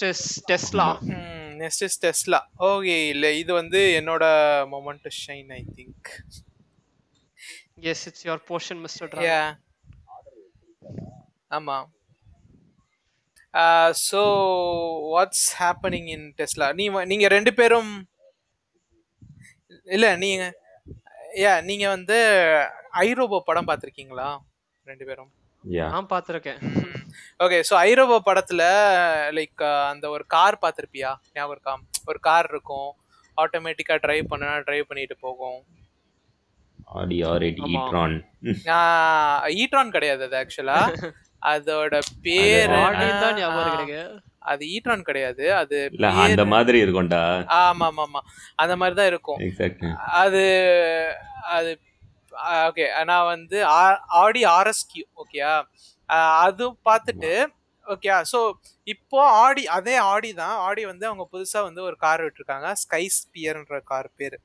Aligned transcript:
Next 0.00 0.10
is 0.10 0.26
Tesla 0.50 0.84
next 1.60 1.82
is 1.86 1.96
Tesla 2.02 2.38
okay 2.66 2.96
இல்ல 3.08 3.26
இது 3.32 3.52
வந்து 3.52 3.80
என்னோட 4.00 4.24
moment 4.74 5.02
to 5.06 5.10
shine 5.16 5.48
I 5.52 5.60
think 5.78 6.08
yes 7.90 8.04
it's 8.08 8.24
your 8.26 8.42
portion 8.50 8.80
mister 8.84 9.16
yeah 9.26 9.40
ஆமா. 11.50 11.76
So 14.06 14.22
what's 15.12 15.46
happening 15.60 16.08
in 16.14 16.26
Tesla 16.38 16.68
நீ 16.72 16.86
நீங்க 17.12 17.28
ரெண்டு 17.28 17.52
பேரும் 17.54 17.92
இல்ல 19.88 20.06
நீங்க 20.16 20.44
யா 21.38 21.54
நீங்க 21.62 21.86
வந்து 21.88 22.18
ஐரோபோ 23.04 23.38
படம் 23.48 23.68
பார்த்துருக்கீங்களா? 23.68 24.28
ரெண்டு 24.86 25.04
பேரும். 25.04 25.30
நான் 25.94 26.10
பார்த்துருக்கேன். 26.12 26.60
ஓகே 27.44 27.58
ஸோ 27.68 27.74
ஐரோபோ 27.88 28.16
படத்துல 28.28 28.62
லைக் 29.38 29.62
அந்த 29.92 30.06
ஒரு 30.14 30.24
கார் 30.34 30.62
பார்த்துருப்பியா? 30.62 31.10
ஞாபகம் 31.36 31.54
இருக்கா? 31.56 31.74
ஒரு 32.10 32.18
கார் 32.28 32.48
இருக்கும். 32.52 32.90
ஆட்டோமேட்டிக்கா 33.38 33.96
டிரைவ் 34.04 34.30
பண்ணா 34.32 34.50
டிரைவ் 34.68 34.88
பண்ணிட்டு 34.90 35.16
போகும். 35.26 35.58
ஆடி 36.98 37.16
ஆர் 37.30 37.44
எயிட் 37.46 37.62
ஆமா. 37.64 37.80
ஈட்ரான் 37.80 38.16
ஈட்ரான் 39.62 39.94
கிடையாது 39.96 40.22
அது 40.28 40.36
ஆக்சுவலா 40.42 40.78
அதோட 41.52 41.94
பேர் 42.26 42.72
ஆடி 42.84 43.06
தான் 43.24 43.36
ஞாபகம் 43.40 43.60
இருக்கு 43.66 43.78
எனக்கு. 43.78 44.00
அது 44.52 44.62
ஈட்ரான் 44.74 45.06
கிடையாது. 45.08 45.44
அது 45.60 45.76
இல்ல 45.96 46.08
அந்த 46.24 46.44
மாதிரி 46.52 46.78
இருக்கும்டா. 46.84 47.20
ஆமா 47.62 47.86
ஆமா 47.90 48.04
ஆமா 48.08 48.20
அந்த 48.62 48.74
மாதிரி 48.80 48.96
தான் 49.00 49.10
இருக்கும். 49.12 49.40
எக்ஸாக்ட் 49.48 49.84
அது 50.22 50.42
அது 51.56 51.70
ஓகே 52.66 52.84
நான் 53.04 53.26
வந்து 53.26 53.58
ஆ- 53.76 54.00
ஆடி 54.20 54.42
ஆர்எஸ்கியூ 54.56 55.04
ஓகேயா 55.16 55.52
அது 56.42 56.66
பார்த்துட்டு 56.86 57.32
ஓகே 57.86 58.10
ஸோ 58.32 58.38
இப்போ 58.86 59.18
ஆடி 59.38 59.62
அதே 59.76 59.96
ஆடி 60.08 60.30
தான் 60.34 60.56
ஆடி 60.66 60.82
வந்து 60.84 61.06
அவங்க 61.06 61.24
புதுசா 61.32 61.60
வந்து 61.62 61.82
ஒரு 61.82 61.96
கார் 61.96 62.24
விட்டுருக்காங்க. 62.24 62.68
ஸ்கை 62.74 63.04
ஸ்பியர்ன்ற 63.16 63.78
கார் 63.84 64.10
பேர். 64.16 64.36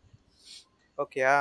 ஓகேயா 0.97 1.35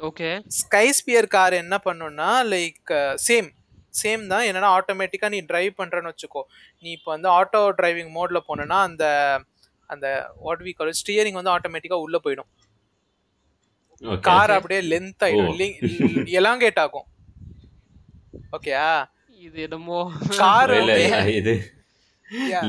ஓகே 0.00 0.28
ஸ்கை 0.56 0.86
ஸ்பியர் 0.92 1.28
கார் 1.28 1.54
என்ன 1.54 1.76
பண்ணுன்னா 1.84 2.30
லைக் 2.52 2.92
சேம் 3.26 3.48
சேம் 3.94 4.24
தான். 4.26 4.44
என்னன்னா 4.48 4.70
ஆட்டோமேட்டிக்காக 4.78 5.30
நீ 5.30 5.40
டிரைவ் 5.42 5.72
பண்ணுறன்னு 5.78 6.12
வச்சுக்கோ. 6.12 6.42
நீ 6.84 6.90
இப்போ 6.90 7.10
வந்து 7.10 7.28
ஆட்டோ 7.30 7.62
டிரைவிங் 7.78 8.12
மோடில் 8.16 8.46
போனேன்னா 8.48 8.78
அந்த 8.82 9.04
அந்த 9.90 10.06
வாட் 10.40 10.62
வி 10.62 10.72
கால் 10.72 10.98
ஸ்டியரிங் 11.00 11.38
வந்து 11.40 11.54
ஆட்டோமேட்டிக்காக 11.54 12.04
உள்ளே 12.06 12.18
போயிடும். 12.24 12.50
கார் 14.26 14.52
அப்படியே 14.56 14.80
லென்த் 14.92 15.24
ஆயிடும். 15.26 15.60
எலாங்கேட் 16.38 16.80
ஆகும். 16.84 17.06
ஓகேயா 18.56 18.88
இது 19.40 19.58
என்னமோ 19.66 20.00
கார் 20.40 20.72
இது. 21.40 21.54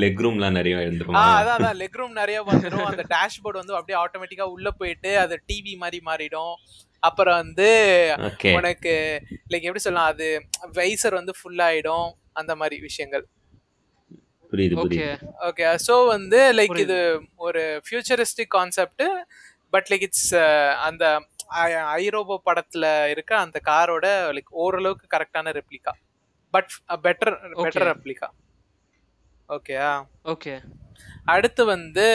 லெக் 0.02 0.20
ரூம்லாம் 0.24 0.58
நிறைய 0.58 0.74
ஆ 0.78 0.82
எழுந்துருமா 0.88 1.22
அதான் 1.38 1.56
அதான். 1.58 1.78
லெக் 1.82 1.98
ரூம் 2.00 2.18
நிறைய 2.20 2.40
வந்துடும் 2.50 2.88
அந்த 2.90 3.04
டேஷ்போர்ட் 3.14 3.60
வந்து 3.60 3.78
அப்படியே 3.78 3.98
ஆட்டோமேட்டிக்கா 4.02 4.46
உள்ள 4.56 4.70
போயிட்டு 4.80 5.12
அது 5.24 5.36
டிவி 5.50 5.74
மாதிரி 5.84 6.00
மாறிடும். 6.10 6.54
அப்புறம் 7.04 7.38
வந்து 7.42 7.70
உனக்கு 8.60 8.94
லைக் 9.52 9.68
எப்படி 9.68 9.84
சொல்லலாம் 9.86 10.12
அது 10.14 10.28
வைசர் 10.78 11.20
வந்து 11.20 11.36
ஃபுல் 11.40 11.64
ஆயிடும். 11.68 12.08
அந்த 12.42 12.54
மாதிரி 12.62 12.78
விஷயங்கள். 12.88 13.26
புரியுது 14.52 14.76
ஓகே 14.84 15.08
ஓகே 15.48 15.64
ஸோ 15.88 15.96
வந்து 16.16 16.40
லைக். 16.60 16.78
இது 16.86 17.00
ஒரு 17.48 17.64
futuristic 17.86 18.54
concept 18.58 19.04
but 19.78 19.92
like 19.94 20.08
it's 20.10 20.30
அந்த 20.88 21.06
ஐரோபோ 22.02 22.38
படத்துல 22.50 22.86
இருக்க 23.14 23.34
அந்த 23.46 23.58
காரோட 23.72 24.08
லைக் 24.38 24.52
ஓரளவுக்கு 24.66 25.08
கரெக்டான 25.16 25.54
replica 25.60 25.94
but 26.54 26.74
better 27.06 27.36
better. 27.64 27.90
Replica 27.94 28.28
ஓகேயா 29.50 29.90
ஓகே 30.34 30.54
அடுத்து 31.34 31.64
வந்து. 31.72 32.06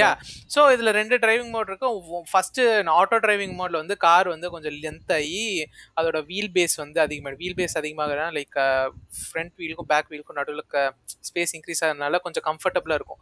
யா 0.00 0.08
ஸோ 0.54 0.60
இதில் 0.74 0.90
ரெண்டு 0.98 1.16
டிரைவிங் 1.22 1.52
மோட் 1.54 1.70
இருக்கும் 1.70 1.96
ஃபர்ஸ்ட் 2.30 2.60
ஆட்டோ 2.96 3.18
டிரைவிங் 3.24 3.54
மோட்ல 3.60 3.80
வந்து 3.82 3.96
கார் 4.04 4.28
வந்து 4.32 4.48
கொஞ்சம் 4.54 4.76
லென்த் 4.84 5.12
ஆகி 5.18 5.42
அதோட 5.98 6.18
வீல் 6.30 6.50
பேஸ் 6.56 6.76
வந்து 6.82 6.98
அதிகமாக 7.06 7.38
வீல் 7.42 7.56
பேஸ் 7.60 7.76
அதிகமாகனா 7.80 8.26
லைக் 8.38 8.56
ஃப்ரண்ட் 9.20 9.54
வீலுக்கும் 9.62 9.90
பேக் 9.92 10.10
வீலுக்கும் 10.12 10.38
நடுவில் 10.40 10.64
ஸ்பேஸ் 11.28 11.54
இன்க்ரீஸ் 11.58 11.82
ஆகிறதுனால 11.84 12.20
கொஞ்சம் 12.26 12.46
கம்ஃபர்டபுளாக 12.48 13.00
இருக்கும். 13.00 13.20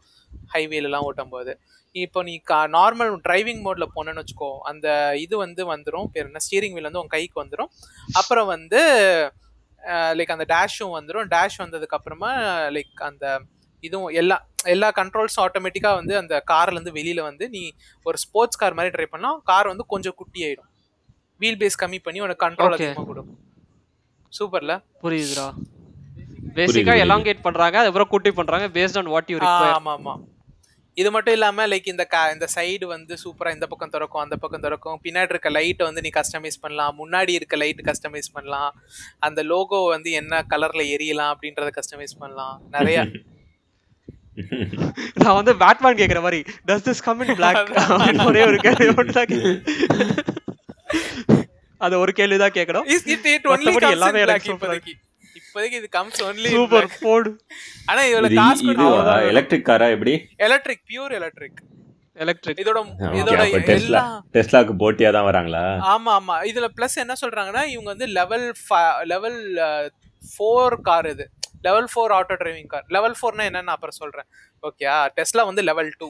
ஹைவேலலாம் 0.52 1.06
ஓட்டும் 1.08 1.32
போது 1.32 1.52
இப்போ 1.94 2.20
நீ 2.22 2.34
கா 2.44 2.58
நார்மல் 2.74 3.12
டிரைவிங் 3.26 3.62
மோட்ல 3.66 3.84
போனேன்னு 3.94 4.22
வச்சுக்கோ 4.22 4.50
அந்த 4.70 4.86
இது 5.22 5.34
வந்து 5.36 5.62
வந்துடும் 5.70 6.08
பேர் 6.14 6.26
என்ன? 6.28 6.42
ஸ்டீரிங் 6.46 6.74
வீல் 6.74 6.88
வந்து 6.88 7.02
உன் 7.02 7.14
கைக்கு 7.14 7.36
வந்துடும் 7.42 7.70
அப்புறம் 8.12 8.48
வந்து 8.54 8.80
லைக் 10.18 10.34
அந்த 10.34 10.46
டேஷும் 10.52 10.96
வந்துடும் 10.96 11.28
டேஷ் 11.32 11.58
வந்ததுக்கு 11.62 11.96
அப்புறமா 11.98 12.30
லைக் 12.76 13.02
அந்த 13.08 13.24
இதுவும் 13.84 14.12
எல்லா 14.20 14.36
எல்லா 14.66 14.88
கண்ட்ரோல்ஸும் 14.98 15.44
ஆட்டோமேட்டிக்காக 15.44 15.98
வந்து 16.00 16.14
அந்த 16.20 16.34
கார்ல 16.50 16.76
இருந்து 16.76 16.92
வெளியில 16.92 17.20
வந்து 17.22 17.44
நீ 17.48 17.62
ஒரு 18.06 18.16
ஸ்போர்ட்ஸ் 18.22 18.60
கார் 18.62 18.76
மாதிரி 18.78 18.94
ட்ரை 18.94 19.06
பண்ணலாம் 19.06 19.38
கார் 19.50 19.70
வந்து 19.72 19.84
கொஞ்சம் 19.92 20.16
குட்டி 20.20 20.40
ஆயிடும் 20.46 20.70
வீல் 21.40 21.58
பேஸ் 21.60 21.80
கம்மி 21.82 21.98
பண்ணி 22.00 22.20
உனக்கு 22.20 22.44
கண்ட்ரோல். 22.44 22.74
அதிகமாக 22.76 23.06
கொடுக்கும். 23.08 23.38
சூப்பர்ல? 24.32 24.74
புரியுதுடா. 25.02 25.46
பேசிக்கா 26.56 26.84
புரியுது. 26.86 27.04
எலாங்கேட் 27.04 27.44
பண்றாங்க 27.46 27.76
அதுக்கப்புறம் 27.80 28.12
குட்டி 28.12 28.30
பண்றாங்க 28.32 28.66
based 28.76 28.98
on 29.00 29.10
what 29.14 29.30
you 29.32 29.38
require 29.38 29.76
ஆமா 29.78 29.92
ஆமா 29.98 30.14
இது 31.00 31.10
மட்டும் 31.10 31.34
இல்லாம 31.34 31.66
லைக் 31.66 31.88
இந்த 31.92 32.04
கா 32.04 32.20
இந்த 32.30 32.46
சைடு 32.54 32.84
வந்து 32.84 33.16
சூப்பரா 33.24 33.50
இந்த 33.52 33.66
பக்கம் 33.66 33.88
திறக்கும் 33.88 34.22
அந்த 34.22 34.36
பக்கம் 34.36 34.60
திறக்கும். 34.60 35.00
பின்னாடி 35.04 35.28
இருக்க 35.28 35.50
லைட்டை 35.50 35.86
வந்து 35.86 36.00
நீ 36.00 36.10
கஸ்டமைஸ் 36.14 36.60
பண்ணலாம். 36.60 36.94
முன்னாடி 37.00 37.28
இருக்க 37.28 37.56
லைட் 37.56 37.82
கஸ்டமைஸ் 37.84 38.30
பண்ணலாம். 38.32 38.70
அந்த 39.18 39.42
லோகோ 39.42 39.80
வந்து 39.88 40.10
என்ன 40.10 40.44
கலர்ல 40.50 40.84
எரியலாம் 40.94 41.32
அப்படின்றத 41.34 41.70
கஸ்டமைஸ் 41.78 42.18
பண்ணலாம். 42.18 42.62
நிறைய. 42.70 43.06
நான் 45.14 45.34
வந்து 45.34 45.52
பேட்மேன் 45.56 45.98
கேக்குற 46.00 46.20
மாதிரி 46.22 46.40
does 46.66 46.86
this 46.88 47.02
come 47.02 47.20
in 47.20 47.34
black 47.34 47.70
ஒரே 48.26 48.42
ஒரு 48.44 48.58
கேள்வி 48.58 48.88
மட்டும். 48.92 49.62
அது 51.78 51.98
ஒரு 51.98 52.12
கேள்வி 52.12 52.36
தான் 52.38 52.56
கேட்கணும் 52.58 52.86
Is 52.96 53.04
it 53.14 53.24
it 53.32 53.44
only 53.46 53.68
மத்தபடி 53.68 53.86
comes 53.86 53.90
எல்லாமே 53.90 54.20
எனக்கு 54.20 54.54
இப்போதைக்கு 55.56 55.78
இது 55.82 55.88
கம்ஸ் 55.94 56.18
ஒன்லி 56.24 56.50
சூப்பர் 56.54 56.86
போடு. 57.04 57.30
ஆனா 57.90 58.00
இதுல 58.08 58.28
இது 58.30 58.36
காசு 58.40 58.64
இதுவா 58.72 59.14
எலக்ட்ரிக் 59.28 59.64
காரா 59.68 59.86
எப்படி? 59.94 60.14
எலக்ட்ரிக் 60.46 60.82
பியூர் 60.90 61.12
எலக்ட்ரிக் 61.18 61.60
எலக்ட்ரிக் 62.24 62.60
இதோட 62.62 62.80
இதோட 63.20 63.44
டெஸ்லா 63.70 64.02
டெஸ்லாக்கு 64.34 64.74
போட்டியா 64.82 65.10
தான் 65.16 65.26
வராங்களா? 65.28 65.62
ஆமா 65.92 66.12
ஆமா. 66.18 66.36
இதுல 66.50 66.68
பிளஸ் 66.76 66.96
என்ன 67.04 67.14
சொல்றாங்கன்னா 67.22 67.62
இவங்க 67.72 67.88
வந்து 67.94 68.08
லெவல் 68.18 68.46
லெவல் 69.12 69.40
ஃபோர் 70.22 70.76
கார் 70.88 71.08
இது. 71.14 71.26
Level 71.66 71.88
four 71.92 72.14
auto 72.18 72.36
driving 72.42 72.70
car 72.74 72.86
level 72.96 73.16
ஃபோர்னா 73.18 73.46
என்னன்னு 73.50 73.74
அப்புறம் 73.76 73.98
சொல்றேன். 74.02 74.28
ஓகேயா 74.62 74.96
டெஸ்லா 75.18 75.44
வந்து 75.50 75.64
லெவல் 75.70 75.90
டூ 76.00 76.08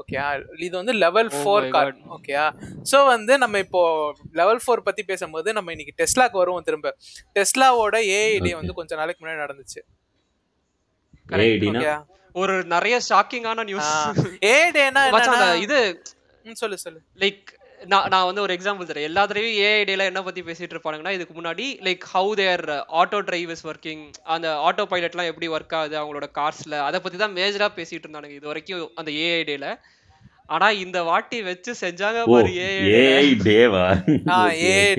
ஓகேயா 0.00 0.26
இது 0.66 0.74
வந்து 0.80 0.94
level 1.04 1.30
four 1.36 1.64
my 1.64 1.70
car 1.74 1.90
God. 1.90 2.10
ஓகேயா 2.16 2.44
ஸோ 2.90 2.98
வந்து 3.06 3.32
நம்ம 3.42 3.58
இப்போ 3.64 3.82
லெவல் 4.40 4.60
ஃபோர் 4.64 4.86
பத்தி 4.88 5.02
பேசும்போது 5.10 5.48
நம்ம 5.58 5.72
இன்னைக்கு 5.74 5.94
டெஸ்லாக்கு 6.00 6.40
வருவோம் 6.42 6.66
திரும்ப. 6.68 6.90
டெஸ்லாவோட 7.38 7.96
ஏஐடி 8.18 8.50
Okay. 8.50 8.58
வந்து 8.60 8.76
கொஞ்ச 8.80 8.96
நாளைக்கு 9.00 9.22
முன்னாடி 9.22 9.42
நடந்துச்சு. 9.44 9.80
ஒரு 12.34 12.54
நிறைய 12.74 12.96
ஷாக்கிங்கான 13.08 13.64
நியூஸ் 13.70 13.92
ஏஐடினா 14.52 15.02
இது 15.66 15.78
சொல்லு 16.62 16.76
சொல்லு. 16.84 17.00
லைக் 17.22 17.48
நான் 17.80 18.08
நான் 18.08 18.24
வந்து 18.24 18.42
ஒரு 18.42 18.52
எக்ஸாம்பிள் 18.56 18.88
தரேன். 18.88 19.06
எல்லா 19.08 19.26
தடவையும் 19.26 19.58
ஏஐடியில் 19.62 20.06
என்ன 20.06 20.22
பத்தி 20.22 20.42
பேசிட்டு 20.42 20.74
இருப்பாங்கன்னா 20.74 21.12
இதுக்கு 21.12 21.34
முன்னாடி 21.34 21.66
like 21.80 22.02
how 22.10 22.32
their 22.34 22.64
auto 23.00 23.18
drive 23.24 23.50
is 23.50 23.64
working 23.66 24.02
அந்த 24.26 24.48
ஆட்டோ 24.64 24.84
பைலட்லாம் 24.90 25.30
எப்படி 25.30 25.48
ஒர்க் 25.48 25.74
ஆகுது 25.74 25.96
அவங்களோட 26.00 26.26
கார்ஸ்ல 26.34 26.80
அதை 26.80 27.00
பத்தி 27.00 27.18
தான் 27.18 27.34
மேஜரா 27.34 27.68
பேசிட்டு 27.76 28.06
இருந்தானுங்க 28.06 28.36
இது 28.36 28.46
வரைக்கும் 28.46 28.92
அந்த 28.94 29.10
ஏஐடியில் 29.22 29.68
ஆனா 30.48 30.68
இந்த 30.80 30.98
வாட்டி 31.02 31.38
வச்சு 31.42 31.72
செஞ்சாங்க 31.80 32.20
பாரு 32.26 32.48
ஏஐ 32.62 32.86
ஏஐ 33.00 33.28
டேவா. 33.44 33.84
ஏஐ 34.68 34.94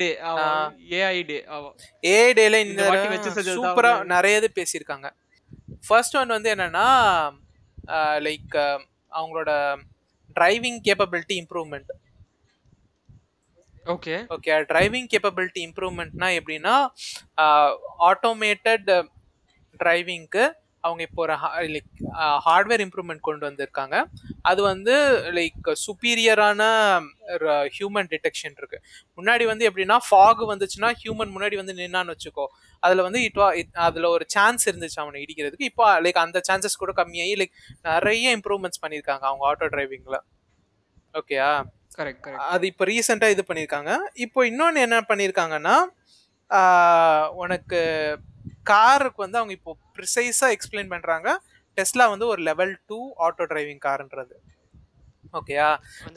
டே 0.00 0.10
ஏஐ 0.96 1.20
டே 1.22 1.38
ஏடேல 2.10 2.54
இந்த 2.60 2.72
இந்த 2.72 2.88
வாட்டி 2.88 3.08
வச்சு 3.08 3.30
செஞ்சது 3.30 3.48
தான் 3.48 3.58
சூப்பரா 3.60 3.92
வந்து- 3.92 4.08
நிறைய 4.08 4.36
இது 4.36 4.50
பேசியிருக்காங்க. 4.54 5.08
ஃபர்ஸ்ட் 5.88 6.16
ஒன் 6.16 6.28
வந்து 6.28 6.54
என்னன்னா 6.54 6.86
லைக் 8.20 8.56
அவங்களோட 9.12 9.50
driving 10.36 10.80
capability 10.84 11.34
improvement 11.40 11.90
okay. 13.92 14.14
Okay 14.34 14.52
driving 14.72 15.08
capability 15.12 15.60
இம்ப்ரூவ்மெண்ட்னா 15.68 16.28
எப்படின்னா 16.40 16.74
ஆட்டோமேட்டட் 18.10 18.90
டிரைவிங்க்கு 19.80 20.44
அவங்க 20.86 21.02
இப்போ 21.06 21.20
ஒரு 21.24 21.34
லைக் 21.74 21.90
ஹார்ட்வேர் 22.46 22.82
இம்ப்ரூவ்மெண்ட் 22.84 23.22
கொண்டு 23.28 23.44
வந்திருக்காங்க. 23.48 23.96
அது 24.50 24.60
வந்து 24.70 24.94
லைக் 25.38 25.68
சுப்பீரியரான 25.84 26.62
ஹியூமன் 27.76 28.10
டிடெக்ஷன் 28.12 28.56
இருக்கு. 28.60 28.78
முன்னாடி 29.18 29.44
வந்து 29.52 29.66
எப்படின்னா 29.68 29.96
ஃபாக் 30.08 30.42
வந்துச்சுன்னா 30.52 30.90
ஹியூமன் 31.02 31.32
முன்னாடி 31.36 31.58
வந்து 31.60 31.74
நின்னான்னு 31.80 32.14
வச்சுக்கோ 32.14 32.46
அதில் 32.82 33.04
வந்து 33.06 33.22
இட் 33.28 33.40
வா 33.42 33.48
அதில் 33.86 34.12
ஒரு 34.16 34.26
சான்ஸ் 34.34 34.68
இருந்துச்சு 34.70 35.00
அவனை 35.04 35.20
இடிக்கிறதுக்கு. 35.24 35.70
இப்போ 35.72 35.86
லைக் 36.06 36.20
அந்த 36.24 36.42
சான்சஸ் 36.48 36.80
கூட 36.82 36.94
கம்மியாகி 37.00 37.34
லைக் 37.42 37.56
நிறைய 37.90 38.36
இம்ப்ரூவ்மெண்ட்ஸ் 38.38 38.82
பண்ணியிருக்காங்க 38.84 39.26
அவங்க 39.30 39.46
ஆட்டோ 39.52 39.68
டிரைவிங்கில் 39.76 40.20
ஓகேயா? 41.14 41.50
கரெக்ட் 41.98 42.22
கரெக்ட் 42.24 42.46
அது 42.54 42.64
இப்போ 42.70 42.84
ரீசெண்டாக 42.90 43.34
இது 43.34 43.42
பண்ணியிருக்காங்க 43.48 43.92
இப்போ 44.24 44.40
இன்னொன்று 44.50 44.84
என்ன 44.86 44.98
பண்ணியிருக்காங்கன்னா 45.10 45.76
உனக்கு 47.42 47.80
காருக்கு 48.70 49.20
வந்து 49.24 49.38
அவங்க 49.40 49.54
இப்போ 49.58 49.72
ப்ரிசைஸாக 49.96 50.54
எக்ஸ்பிளைன் 50.56 50.92
பண்ணுறாங்க 50.94 51.28
டெஸ்லா 51.78 52.04
வந்து 52.12 52.26
ஒரு 52.32 52.40
லெவல் 52.48 52.74
டூ 52.90 52.98
ஆட்டோ 53.26 53.46
டிரைவிங் 53.52 53.84
கார்ன்றது 53.86 54.36
ஓகேயா 55.34 55.68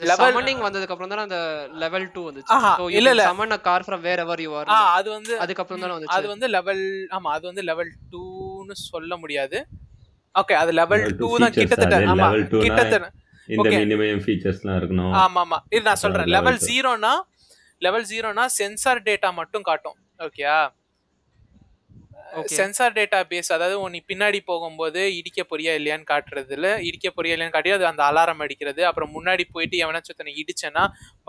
level- 0.02 0.20
சம்மனிங் 0.20 0.60
வந்ததுக்கு 0.64 0.94
அப்புறம் 0.94 1.12
தானே 1.12 1.22
அந்த 1.26 1.38
லெவல் 1.82 2.04
2 2.06 2.22
வந்துச்சு. 2.26 2.52
இல்ல, 2.98 3.08
இல்ல. 3.14 3.22
Summon 3.28 3.54
a 3.56 3.60
car 3.64 3.78
from 3.86 4.00
wherever 4.04 4.36
you 4.44 4.52
are. 4.58 4.66
ஆ 4.68 4.76
அது 4.98 5.08
வந்து 5.14 5.32
அதுக்கு 5.44 5.62
அப்புறம் 5.62 5.80
தானே 5.82 5.90
அது 5.90 5.98
வந்துச்சு 5.98 6.30
வந்து 6.34 6.48
லெவல் 6.56 6.82
ஆமா 7.16 7.30
அது 7.36 7.44
வந்து 7.50 7.62
லெவல் 7.70 7.90
டூன்னு 8.12 8.74
சொல்ல 8.82 9.16
முடியாது. 9.22 9.58
ஓகே 10.34 10.56
அது 10.60 10.72
லெவல் 10.72 11.02
Level 11.02 11.16
டூ 11.20 11.30
two 11.30 11.40
தான் 11.44 11.56
கிட்டத்தட்ட 11.56 11.96
அது. 11.98 12.08
ஆமா 12.12 12.28
Level 12.28 12.44
two 12.52 12.60
னா 12.60 12.64
கிட்டத்தட்ட 12.66 13.08
இந்த. 13.54 13.68
மினிமம் 13.82 14.22
ஃபீச்சர்ஸ்லாம் 14.24 14.78
இருக்கணும். 14.80 15.12
ஆமா 15.24 15.42
ஆமா 15.44 15.58
இது 15.74 15.82
நான் 15.90 16.02
சொல்றேன். 16.04 16.28
level 16.36 16.36
level. 16.36 16.60
ஜீரோனா 16.68 17.12
லெவல் 17.82 18.06
ஜீரோனா 18.10 18.44
சென்சார் 18.58 19.00
டேட்டா 19.08 19.28
மட்டும் 19.40 19.66
காட்டும். 19.68 19.96
ஓகேயா 20.26 20.56
ஓகே 22.38 22.56
சென்சார் 22.58 22.96
டேட்டா 22.96 23.18
பேஸ் 23.30 23.50
அதாவது 23.56 23.76
நீ 23.94 24.00
பின்னாடி 24.10 24.38
போகும்போது 24.50 25.02
இடிக்க 25.18 25.42
போறியா 25.50 25.74
இல்லையான்னு 25.78 26.10
காட்டுறதுல 26.10 26.70
இடிக்க 26.88 27.08
போறியா 27.16 27.34
இல்லையான்னு 27.34 27.56
காட்டி 27.56 27.76
அது 27.76 27.86
அந்த 27.92 28.02
அலாரம் 28.08 28.42
அடிக்கிறது. 28.46 28.82
அப்புறம் 28.88 29.14
முன்னாடி 29.16 29.44
போயிட்டு 29.54 29.76
எவனாச்சும் 29.84 30.12
ஒருத்தனை 30.14 30.34
இடிச்சேன்னா 30.42 30.84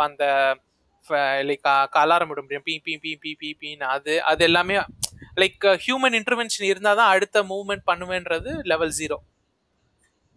அந்த 0.07 0.25
லைக் 1.49 1.69
அலாரம் 2.03 2.31
விட 2.31 2.41
முடியும். 2.45 2.65
பீ 2.67 2.75
பீ 2.85 2.95
பீ 3.03 3.11
பீ 3.23 3.31
பீ 3.41 3.51
பீன்னு 3.61 3.87
அது 3.95 4.13
அது 4.31 4.43
எல்லாமே 4.49 4.75
லைக் 5.41 5.65
ஹியூமன் 5.85 6.17
இன்டர்வென்ஷன் 6.19 6.69
இருந்தால் 6.71 6.99
தான் 7.01 7.11
அடுத்த 7.15 7.43
மூவ்மெண்ட் 7.51 7.85
பண்ணுவேன்றது 7.89 8.51
லெவல் 8.71 8.95
ஜீரோ 8.99 9.17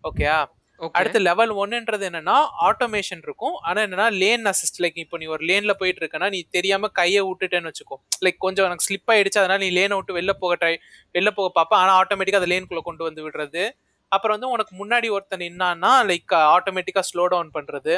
ஓகேயா 0.04 0.36
ஓகே 0.44 0.61
அடுத்து 0.98 1.18
லெவல் 1.26 1.52
ஒன்னுன்றது 1.62 2.04
என்னன்னா 2.08 2.36
ஆட்டோமேஷன் 2.68 3.22
இருக்கும். 3.26 3.54
ஆனா 3.68 3.78
என்னன்னா 3.86 4.06
லேன் 4.22 4.48
அசிஸ்ட் 4.52 4.80
லைக் 4.84 4.98
இப்போ 5.04 5.18
நீ 5.22 5.26
ஒரு 5.34 5.42
லேன்ல 5.50 5.72
போயிட்டு 5.80 6.00
இருக்கனா 6.02 6.28
நீ 6.34 6.40
தெரியாம 6.56 6.90
கையை 6.98 7.22
விட்டுட்டேன்னு 7.28 7.70
வச்சுக்கோ. 7.70 7.98
லைக் 8.24 8.38
கொஞ்சம் 8.46 8.66
எனக்கு 8.68 8.86
ஸ்லிப் 8.88 9.12
ஆயிடுச்சு 9.14 9.40
அதனால 9.42 9.60
நீ 9.64 9.70
லேனை 9.78 9.96
விட்டு 10.00 10.18
வெளில 10.18 10.34
போக 10.42 10.56
ட்ரை 10.62 10.74
வெளில 11.16 11.32
போக 11.38 11.48
பார்ப்ப. 11.58 11.76
ஆனா 11.82 11.92
ஆட்டோமேட்டிக்கா 12.02 12.40
அந்த 12.42 12.50
லேனுக்குள்ள 12.54 12.82
கொண்டு 12.88 13.04
வந்து 13.08 13.24
விடுறது. 13.26 13.64
அப்புறம் 14.12 14.36
வந்து 14.36 14.52
உனக்கு 14.54 14.72
முன்னாடி 14.82 15.08
ஒருத்தன் 15.16 15.44
நின்னான்னா 15.46 15.92
லைக் 16.10 16.34
ஆட்டோமேட்டிக்கா 16.56 17.04
ஸ்லோ 17.10 17.26
டவுன் 17.34 17.54
பண்றது. 17.58 17.94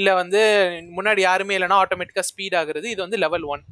இல்ல 0.00 0.10
வந்து 0.22 0.40
முன்னாடி 0.96 1.20
யாருமே 1.28 1.54
இல்லைன்னா 1.58 1.80
ஆட்டோமேட்டிக்கா 1.82 2.24
ஸ்பீட் 2.30 2.56
ஆகுறது. 2.60 2.86
இது 2.94 3.00
வந்து 3.06 3.20
லெவல் 3.24 3.46
ஒன் 3.54 3.64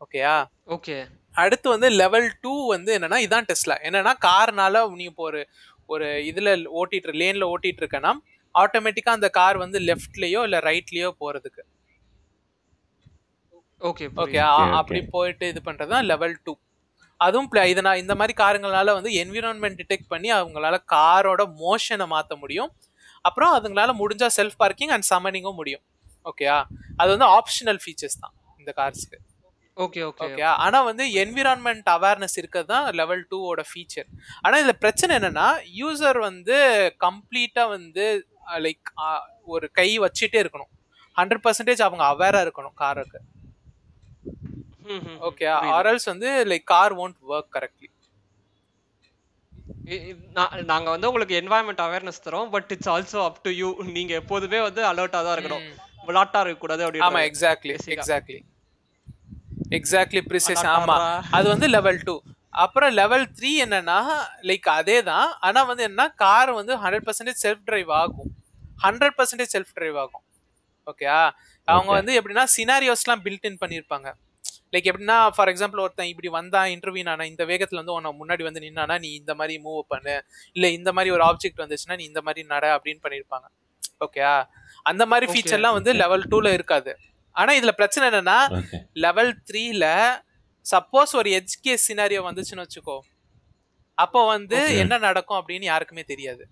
ஓகேயா 0.00 0.34
ஓகே 0.74 0.96
அடுத்து 1.42 1.68
வந்து 1.72 1.88
லெவல் 2.00 2.28
டூ 2.44 2.52
வந்து 2.74 2.90
என்னன்னா 2.96 3.18
இதான் 3.24 3.46
டெஸ்லா 3.48 3.76
என்னன்னா 3.86 4.12
கார்னால 4.26 4.80
நீ 4.98 5.04
இப்போ 5.10 5.24
ஒரு 5.30 5.40
ஒரு 5.88 6.06
இதுல 6.30 6.48
ஓட்டிட்டு 6.80 7.18
லேன்ல 7.22 7.46
ஓட்டிட்டு 7.52 7.82
இருக்கனா 7.82 8.12
ஆட்டோமேட்டிக்கா 8.54 9.12
அந்த 9.18 9.28
கார் 9.38 9.56
வந்து 9.56 9.78
லெஃப்ட்லயோ 9.80 10.40
இல்ல 10.48 10.58
ரைட்லயோ 10.68 11.10
போறதுக்கு. 11.22 11.62
Okay 13.80 14.06
okay 14.22 14.38
okay. 14.40 14.76
அப்படி 14.78 15.00
போயிட்டு 15.14 15.48
இது 15.52 15.60
பண்றது 15.66 15.92
தான் 15.94 16.06
லெவல் 16.12 16.36
டூ 16.44 16.52
அதுவும் 17.20 17.50
இதை 17.72 17.82
நான் 17.82 18.00
இந்த 18.02 18.14
மாதிரி 18.14 18.34
காருங்களால 18.42 18.92
வந்து 18.98 19.10
என்விரான்மெண்ட் 19.22 19.78
டிடெக்ட் 19.80 20.08
பண்ணி 20.08 20.28
அவங்களால 20.32 20.76
காரோட 20.94 21.42
மோஷனை 21.62 22.06
மாற்ற 22.14 22.36
முடியும். 22.36 22.70
அப்புறம் 23.24 23.52
அதுங்களால 23.58 23.92
முடிஞ்சா 24.02 24.28
செல்ஃப் 24.38 24.58
பார்க்கிங் 24.58 24.92
அண்ட் 24.96 25.06
சம்மனிங்கும் 25.10 25.58
முடியும் 25.60 25.84
ஓகேயா 26.30 26.58
அது 26.96 27.08
வந்து 27.14 27.28
ஆப்ஷனல் 27.38 27.80
ஃபீச்சர்ஸ் 27.84 28.20
தான் 28.20 28.34
இந்த 28.58 28.72
கார்ஸ்க்கு 28.76 29.18
ஓகே 29.78 30.00
ஓகே 30.08 30.24
ஓகே 30.26 30.44
ஆனா 30.64 30.78
வந்து 30.88 31.04
என்விரான்மெண்ட் 31.22 31.88
அவேர்னஸ் 31.94 32.36
இருக்கிறது 32.40 32.70
தான் 32.72 32.86
லெவல் 33.00 33.22
டூவோட 33.30 33.62
ஃபீச்சர் 33.70 34.08
ஆனா 34.42 34.54
இதுல 34.62 34.74
பிரச்சனை 34.84 35.12
என்னன்னா 35.18 35.48
யூசர் 35.80 36.18
வந்து 36.28 36.56
கம்ப்ளீட்டா 37.06 37.64
வந்து 37.76 38.06
லைக் 38.66 38.90
ஒரு 39.54 39.66
கை 39.78 39.88
வச்சுட்டே 40.04 40.38
இருக்கணும். 40.42 40.70
ஹண்ட்ரட் 41.16 41.44
பர்சன்டேஜ் 41.46 41.82
அவங்க 41.86 42.04
அவேரா 42.12 42.40
இருக்கணும் 42.46 42.74
காருக்கு. 42.82 43.20
ஓகே 45.28 45.46
ஆர்எல்ஸ் 45.76 46.10
வந்து 46.12 46.28
like 46.50 46.66
car 46.74 46.94
won't 47.04 47.18
work 47.32 47.54
correctly 47.56 47.88
நாங்க 50.70 50.88
வந்து 50.94 51.08
உங்களுக்கு 51.10 51.34
என்வாயன்மெண்ட் 51.40 51.82
அவேர்னஸ் 51.86 52.24
தரோம் 52.26 52.50
but 52.54 52.70
it's 52.74 52.90
also 52.94 53.18
up 53.28 53.40
to 53.42 53.50
you 53.60 53.68
நீங்க 53.96 54.12
எப்போதுமே 54.22 54.60
வந்து 54.66 54.82
அலர்ட்டா 54.90 55.20
தான் 55.26 55.34
இருக்கணும். 55.36 55.64
விளாட்டா 56.08 56.40
இருக்க 56.42 56.60
கூடாது 56.64 56.82
ஆமா 56.82 56.90
அப்படின்னு 56.90 57.28
எக்ஸாக்ட்லி. 57.30 57.74
எக்ஸாக்ட்லி 57.96 58.38
எக்ஸாக்ட்லி 59.76 60.22
ப்ரிசைஸ் 60.30 60.64
ஆமா. 60.74 60.96
அது 61.36 61.46
வந்து 61.54 61.68
லெவல் 61.76 62.00
டூ 62.02 62.14
அப்புறம் 62.62 62.92
லெவல் 63.00 63.26
த்ரீ 63.38 63.50
என்னன்னா 63.64 63.98
லைக் 64.48 64.68
அதே 64.76 64.96
தான். 65.08 65.28
ஆனா 65.46 65.60
வந்து 65.70 65.82
என்ன 65.88 66.02
கார் 66.22 66.50
வந்து 66.60 66.72
ஹண்ட்ரட் 66.84 67.06
பர்சன்டேஜ் 67.08 67.42
செல்ஃப் 67.44 67.64
டிரைவ் 67.68 67.90
ஆகும். 68.00 68.30
ஹண்ட்ரட் 68.84 69.16
பர்சன்டேஜ் 69.18 69.52
செல்ஃப் 69.56 69.74
டிரைவ் 69.76 69.98
ஆகும் 70.04 70.24
ஓகேயா 70.86 71.20
அவங்க. 71.68 71.90
வந்து 71.98 72.12
எப்படின்னா 72.18 72.44
சினாரியோஸ்லாம் 72.56 73.22
பில்ட் 73.26 73.46
இன் 73.50 73.60
பண்ணியிருப்பாங்க 73.62 74.08
லைக் 74.74 74.88
எப்படின்னா 74.90 75.18
ஃபார் 75.34 75.50
எக்ஸாம்பிள் 75.52 75.82
ஒருத்தன் 75.84 76.10
இப்படி 76.12 76.28
வந்தா 76.36 76.62
இன்டர்வியூ 76.74 77.04
ஆனா 77.12 77.24
இந்த 77.24 77.44
வேகத்துல 77.50 77.80
வந்து 77.82 77.94
உன்னை 77.96 78.10
முன்னாடி 78.20 78.42
வந்து 78.48 78.62
நின்னானா 78.64 78.96
நீ 79.04 79.10
இந்த 79.20 79.32
மாதிரி 79.34 79.54
மூவ் 79.66 79.82
பண்ணு. 79.92 80.16
இல்ல 80.56 80.66
இந்த 80.78 80.92
மாதிரி 80.92 81.12
ஒரு 81.16 81.24
ஆப்ஜெக்ட் 81.28 81.62
வந்துச்சுன்னா 81.64 81.96
நீ 82.00 82.04
இந்த 82.04 82.22
மாதிரி 82.26 82.42
நட 82.52 82.66
அப்படின்னு 82.76 83.02
பண்ணியிருப்பாங்க 83.04 83.46
ஓகேயா 84.06 84.34
அந்த 84.86 85.02
மாதிரி. 85.06 85.26
ஃபீச்சர்லாம் 85.32 85.76
வந்து 85.78 85.92
லெவல் 86.02 86.26
டூல 86.32 86.52
இருக்காது. 86.58 86.92
ஆனா 87.38 87.52
இதுல 87.52 87.70
பிரச்சனை 87.70 88.08
என்னன்னா 88.08 88.66
லெவல் 88.92 89.36
த்ரீல 89.52 90.08
சப்போஸ் 90.66 91.12
ஒரு 91.12 91.30
எஜ் 91.30 91.60
கேஸ் 91.60 91.92
சினாரியோ 91.92 92.28
வந்துச்சுன்னு 92.28 92.56
வச்சுக்கோ. 92.56 93.00
அப்போ 93.98 94.26
வந்து. 94.26 94.76
என்ன 94.76 94.98
நடக்கும் 94.98 95.38
அப்படின்னு 95.38 95.62
யாருக்குமே 95.62 96.02
தெரியாது. 96.02 96.48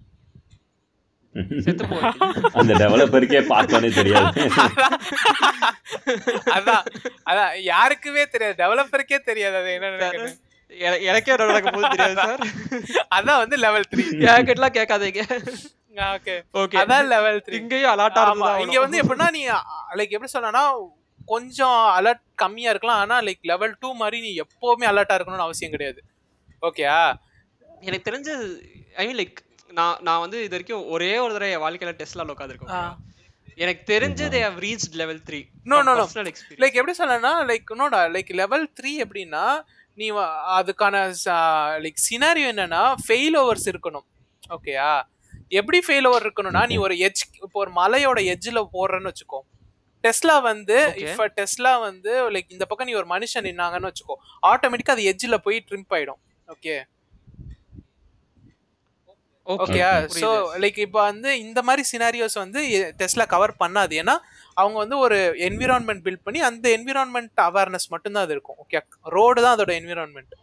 அந்த 2.53 2.75
டெவலப்பருக்கே 2.75 3.49
பார்த்தோன்னே 3.49 3.95
தெரியாது. 3.95 4.41
அதான். 6.57 6.85
அதான். 7.27 7.63
யாருக்குமே 7.63 8.27
தெரியாது. 8.27 8.63
டெவலப்பருக்கே 8.63 9.21
தெரியாது 9.21 9.57
அது 9.57 9.73
என்ன 9.73 9.87
எனக்கே. 11.01 11.33
என்ன 11.33 11.47
நடக்க 11.47 11.71
போகுது 11.71 11.97
தெரியாது 11.97 12.15
சார். 12.15 12.41
அதான் 13.15 13.43
வந்து 13.43 13.57
லெவல் 13.57 13.85
த்ரீ 13.91 14.29
என்கிட்டலாம் 14.29 14.79
கேட்காதீங்க. 14.79 15.21
ஓகே 15.97 16.35
ஓகே 16.55 16.77
அதான் 16.81 17.09
லெவல் 17.13 17.39
த்ரீ 17.45 17.57
இங்கேயும் 17.59 17.93
அலாட்டா 17.93 18.23
ஆமா. 18.31 18.51
இங்க 18.65 18.79
வந்து 18.81 19.01
எப்படின்னா 19.03 19.29
நீ 19.37 19.43
லைக் 19.99 20.15
எப்படி 20.17 20.33
சொல்லனா 20.33 20.63
கொஞ்சம் 21.29 21.81
அலர்ட் 21.99 22.23
கம்மியா 22.37 22.71
இருக்கலாம். 22.73 23.01
ஆனா 23.05 23.17
லைக் 23.27 23.43
லெவல் 23.45 23.75
டூ 23.81 23.89
மாதிரி 23.95 24.19
நீ 24.27 24.31
எப்பவுமே 24.43 24.87
அலர்ட்டா 24.91 25.17
இருக்கணும்னு 25.17 25.47
அவசியம் 25.47 25.75
கிடையாது. 25.75 26.01
ஓகேயா 26.63 26.99
எனக்கு 27.83 28.09
தெரிஞ்சு 28.11 28.35
ஐ 28.97 29.07
மீன் 29.09 29.19
லைக் 29.21 29.39
நான் 29.71 29.99
நான் 30.03 30.23
வந்து 30.25 30.39
இது 30.45 30.55
வரைக்கும் 30.57 30.85
ஒரே 30.95 31.11
ஒரு 31.23 31.33
தடவை 31.35 31.51
என் 31.55 31.65
வாழ்க்கையில 31.65 31.95
டெஸ்ட்ல 31.99 32.27
உட்காந்துருக்கேன் 32.27 32.95
எனக்கு 33.59 33.83
தெரிஞ்சு 33.91 34.25
they 34.35 34.41
have 34.45 34.61
reached 34.65 34.97
level 35.03 35.21
three 35.29 35.41
No, 35.65 35.77
no, 35.79 35.93
no. 35.93 36.03
Personal 36.03 36.29
experience 36.31 36.63
like 36.63 36.79
எப்படி 36.81 36.95
சொல்லனா 36.99 37.33
லைக் 37.51 37.71
நோடா 37.81 38.01
லைக் 38.17 38.31
லெவல் 38.41 38.67
த்ரீ 38.79 38.93
எப்படின்னா 39.05 39.45
நீ 39.99 40.07
அதுக்கான 40.57 40.97
லைக் 41.85 42.01
சினாரியோ 42.07 42.49
என்னன்னா 42.55 42.83
ஃபெயில் 43.05 43.37
ஓவர்ஸ் 43.43 43.69
இருக்கணும் 43.73 44.07
ஓகேயா 44.51 44.91
எப்படி 45.53 45.79
ஃபெயில் 45.87 46.09
ஓவர் 46.11 46.25
இருக்கணும்னா 46.27 46.63
நீ 46.73 46.77
ஒரு 46.87 46.95
எஜ் 47.07 47.23
இப்போ 47.45 47.59
ஒரு 47.65 47.73
மலையோட 47.81 48.19
எட்ஜில் 48.33 48.61
போடுறேன்னு 48.77 49.11
வச்சுக்கோ. 49.13 49.41
டெஸ்லா 50.05 50.35
வந்து. 50.51 50.77
இப்ப 51.05 51.29
டெஸ்லா 51.39 51.73
வந்து 51.87 52.13
லைக் 52.35 52.53
இந்த 52.57 52.65
பக்கம் 52.71 52.89
நீ 52.91 52.95
ஒரு 53.03 53.09
மனுஷன் 53.15 53.49
நின்னாங்கன்னு 53.51 53.91
வச்சுக்கோ 53.91 54.17
ஆட்டோமேட்டிக்கா 54.51 54.97
அது 54.97 55.09
எட்ஜில் 55.13 55.45
போய் 55.47 55.65
ட்ரிம்ப் 55.71 55.95
ஆயிடும். 55.97 56.21
ஓகே 56.55 56.77
ஓகேயா 59.47 59.91
ஸோ 60.21 60.29
லைக் 60.63 60.79
இப்போ 60.85 61.01
வந்து 61.09 61.31
இந்த 61.43 61.61
மாதிரி 61.67 61.83
சினாரியோஸ் 61.91 62.37
வந்து 62.43 62.61
டெஸ்ட்ல 63.01 63.25
கவர் 63.35 63.53
பண்ணாது. 63.61 63.93
ஏன்னா 64.03 64.15
அவங்க 64.61 64.77
வந்து 64.83 64.97
ஒரு 65.05 65.19
என்விரான்மெண்ட் 65.49 66.03
பில்ட் 66.07 66.25
பண்ணி 66.27 66.41
அந்த 66.49 66.67
என்விரான்மெண்ட் 66.77 67.43
அவேர்னஸ் 67.49 67.87
மட்டும்தான் 67.93 68.25
அது 68.27 68.35
இருக்கும். 68.37 68.59
ஓகே 68.63 68.81
ரோடு 69.17 69.39
தான் 69.45 69.55
அதோட 69.57 69.73
என்விரான்மெண்ட் 69.81 70.35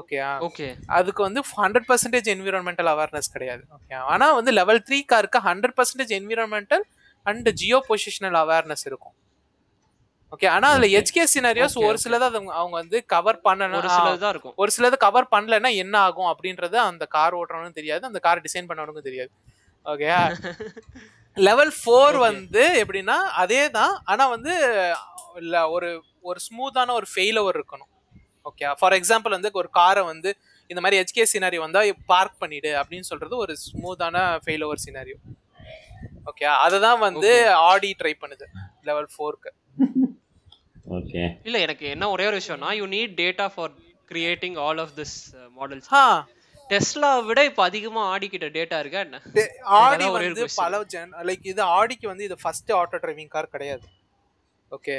ஓகேயா 0.00 0.30
ஓகே 0.46 0.66
அதுக்கு 0.96 1.20
வந்து 1.26 1.40
ஹண்ட்ரட் 1.60 1.88
பர்சன்டேஜ் 1.90 2.28
என்விரான்மெண்டல் 2.34 2.90
அவேர்னஸ் 2.94 3.32
கிடையாது. 3.36 3.62
ஓகே 3.76 3.94
ஆனால் 4.14 4.36
வந்து 4.38 4.52
லெவல் 4.60 4.82
த்ரீ 4.88 4.98
காருக்கு 5.12 5.40
hundred 5.48 5.76
percentage 5.78 6.12
environmental 6.18 6.84
and 7.26 7.48
geo 7.60 7.78
positional 7.88 8.38
awareness 8.42 8.84
இருக்கும். 8.90 9.14
ஓகே 10.34 10.46
ஆனால் 10.54 10.72
அதில். 10.74 10.94
எஜ்கேஸ் 11.00 11.34
சினாரியோஸ் 11.36 11.76
ஒரு. 11.88 11.98
சிலது 12.04 12.24
அது 12.28 12.38
அவங்க 12.60 12.74
வந்து 12.82 12.98
கவர் 13.12 13.38
பண்ணணும் 13.46 13.78
ஒரு 13.80 13.90
சிலது 13.96 14.18
தான் 14.24 14.32
இருக்கும். 14.34 14.54
ஒரு 14.62 14.70
சிலது 14.76 14.96
கவர் 15.06 15.30
பண்ணலைன்னா 15.34 15.70
என்ன 15.82 15.94
ஆகும் 16.08 16.30
அப்படின்றது 16.32 16.76
அந்த 16.88 17.04
கார் 17.16 17.36
ஓட்டுறவனுக்கும் 17.38 17.78
தெரியாது 17.80 18.04
அந்த 18.10 18.20
கார் 18.26 18.44
டிசைன் 18.46 18.68
பண்ணவனுக்கும் 18.70 19.08
தெரியாது. 19.08 19.32
Okay 19.92 20.08
level 21.36 21.72
four. 21.78 22.16
வந்து 22.28 22.64
எப்படின்னா 22.82 23.16
அதே 23.42 23.62
தான் 23.78 23.94
ஆனால் 24.12 24.32
வந்து 24.34 24.52
இல்ல 25.42 25.56
ஒரு 25.76 25.88
ஒரு 26.28 26.38
ஸ்மூத்தான 26.46 26.94
ஒரு 27.00 27.06
ஃபெயில் 27.12 27.40
ஓவர் 27.42 27.58
இருக்கணும். 27.60 27.90
ஓகே 28.48 28.70
ஃபார் 28.80 28.96
எக்ஸாம்பிள் 28.98 29.36
வந்து 29.36 29.50
ஒரு 29.62 29.70
காரை 29.78 30.02
வந்து 30.10 30.30
இந்த 30.70 30.80
மாதிரி 30.84 31.00
ஹெச்கே 31.00 31.26
சினாரி 31.32 31.58
வந்தா 31.64 31.80
பார்க் 32.12 32.40
பண்ணிடு 32.42 32.72
அப்படின்னு 32.80 33.08
சொல்றது 33.10 33.36
ஒரு 33.44 33.54
ஸ்மூத்தான 33.64 34.16
ஃபெயில் 34.44 34.64
ஓவர் 34.66 34.84
சினாரியோ 34.86 35.18
ஓகே 36.30 36.46
அதை 36.64 36.78
தான் 36.86 37.02
வந்து 37.06 37.30
ஆடி 37.68 37.90
ட்ரை 38.00 38.14
பண்ணுது 38.22 38.46
லெவல் 38.88 39.10
ஃபோருக்கு 39.14 39.50
ஓகே 40.96 41.22
இல்ல 41.46 41.56
எனக்கு 41.66 41.86
என்ன 41.94 42.08
ஒரே 42.14 42.26
ஒரு 42.30 42.38
விஷயம்னா 42.40 42.72
you 42.78 42.84
need 42.92 43.14
data 43.20 43.46
for 43.54 43.72
creating 44.10 44.58
all 44.64 44.80
of 44.84 44.94
this 44.98 45.16
models 45.58 45.90
ah 45.94 46.02
Tesla 46.70 47.10
விட 47.28 47.40
இப்ப 47.48 47.62
அதிகமா 47.68 48.00
ஆடிக்கிட்ட 48.12 48.46
டேட்டா 48.56 48.78
இருக்கா 48.80 49.00
என்ன? 49.04 49.18
ஆடி 49.78 50.06
வந்து. 50.16 50.42
பல 50.58 50.80
ஜென் 50.92 51.12
லைக் 51.28 51.46
இது 51.52 51.62
ஆடிக்கு 51.76 52.06
வந்து 52.08 52.24
இது 52.24 52.36
ஃபர்ஸ்ட் 52.42 52.72
ஆட்டோ 52.78 52.98
டிரைவிங் 53.04 53.30
கார் 53.36 53.54
கிடையாது. 53.54 53.86
Okay 54.72 54.96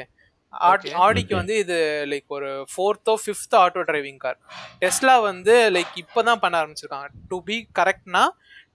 ஆடிக்கு. 0.52 1.34
வந்து 1.36 1.58
இது 1.58 1.76
லைக் 2.08 2.28
ஒரு 2.28 2.50
ஃபோர்த்தோ 2.72 3.14
fifth 3.24 3.56
auto 3.64 3.82
driving 3.90 4.16
car 4.16 4.38
Tesla 4.80 5.22
வந்து 5.22 5.54
லைக் 5.76 5.92
இப்பதான் 6.02 6.42
பண்ண 6.44 6.54
ஆரம்பிச்சிருக்காங்க. 6.62 7.08
To 7.28 7.42
be 7.42 7.68
கரெக்ட்னா 7.78 8.24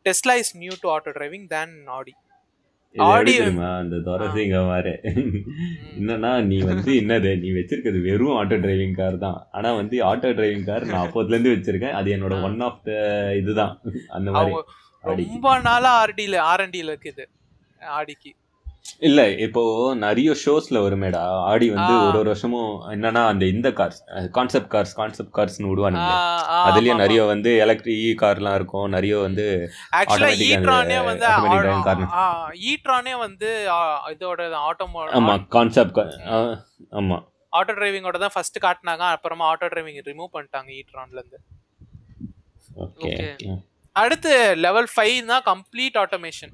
Tesla 0.08 0.36
is 0.44 0.58
new 0.58 0.72
to 0.82 0.90
auto 0.98 1.14
driving 1.18 1.48
than 1.48 1.76
Audi 1.88 2.14
தெரியுமா? 3.38 3.70
அந்த 3.78 3.96
துரசிங்க 3.96 4.68
மாதிரி 4.68 4.92
என்னன்னா 6.00 6.44
நீ 6.44 6.58
வந்து 6.62 6.92
என்னது? 6.92 7.32
நீ 7.40 7.50
வச்சிருக்கிறது 7.50 8.02
வெறும் 8.02 8.36
ஆட்டோ 8.40 8.58
டிரைவிங் 8.66 8.96
கார் 8.96 9.18
தான். 9.18 9.48
ஆனா 9.52 9.74
வந்து 9.74 9.98
ஆட்டோ 10.12 10.30
டிரைவிங் 10.38 10.64
கார் 10.64 10.86
நான் 10.86 11.06
அப்போதுல 11.08 11.38
இருந்து 11.38 11.56
வச்சிருக்கேன். 11.56 11.92
அது 11.92 12.12
என்னோட 12.16 12.44
ஒன் 12.44 12.60
ஆஃப் 12.60 12.80
த 12.84 12.92
இதுதான். 13.42 13.82
அந்த 14.08 14.32
மாதிரி. 14.32 14.54
ஆடி 15.04 15.26
ரொம்ப 15.32 15.60
நாளா 15.60 16.06
ஆர்டில 16.06 16.38
ஆர்என்டில 16.52 16.94
இருக்குது. 16.96 17.26
ஆடிக்கு. 18.00 18.32
இல்ல 19.08 19.22
இப்போ 19.46 19.62
நிறைய 20.04 20.30
ஷோஸ்ல 20.42 20.78
வருமேடா. 20.86 21.22
ஆடி 21.52 21.68
வந்து. 21.76 21.94
ஒரு 22.08 22.18
ஒரு 22.22 22.30
வருஷமும் 22.32 22.74
என்னன்னா 22.94 23.22
அந்த 23.32 23.46
இந்த 23.54 23.70
கார்ஸ் 23.80 24.00
கான்செப்ட் 24.38 24.70
கார்ஸ் 24.74 24.94
கான்செப்ட் 25.00 25.34
கார்ஸ்னு 25.38 25.70
விடுவானுங்க. 25.72 26.12
அதுலயும் 26.68 27.02
நிறைய 27.04 27.22
வந்து 27.32 27.52
எலக்ட்ரிக் 27.66 28.04
இ 28.08 28.12
கார்லாம் 28.24 28.58
இருக்கும். 28.60 28.88
நிறைய 28.96 29.16
வந்து 29.28 29.46
ஆக்சுவலா 30.00 30.32
ஈட்ரானே 30.50 31.00
வந்து. 31.10 31.30
ஈட்ரானே 32.72 33.16
வந்து 33.26 33.50
இதோட 34.16 34.50
ஆட்டோ 34.68 34.88
ஆமா 35.20 35.36
கான்செப்ட் 35.58 36.00
ஆமா. 37.02 37.20
ஆட்டோ 37.54 37.74
டிரைவிங்கோட 37.80 38.18
தான் 38.26 38.36
ஃபர்ஸ்ட் 38.36 38.60
காட்டினாங்க. 38.68 39.04
அப்புறமா 39.16 39.46
ஆட்டோ 39.52 39.70
டிரைவிங் 39.74 40.02
ரிமூவ் 40.12 40.36
பண்ணிட்டாங்க 40.36 40.70
ஈட்ரான்ல 40.80 41.20
இருந்து 41.22 41.40
ஓகே. 42.86 43.26
அடுத்து 43.96 44.32
லெவல் 44.66 44.90
ஃபைவ் 44.94 45.18
தான் 45.34 45.44
கம்ப்ளீட் 45.52 45.98
ஆட்டோமேஷன் 46.02 46.54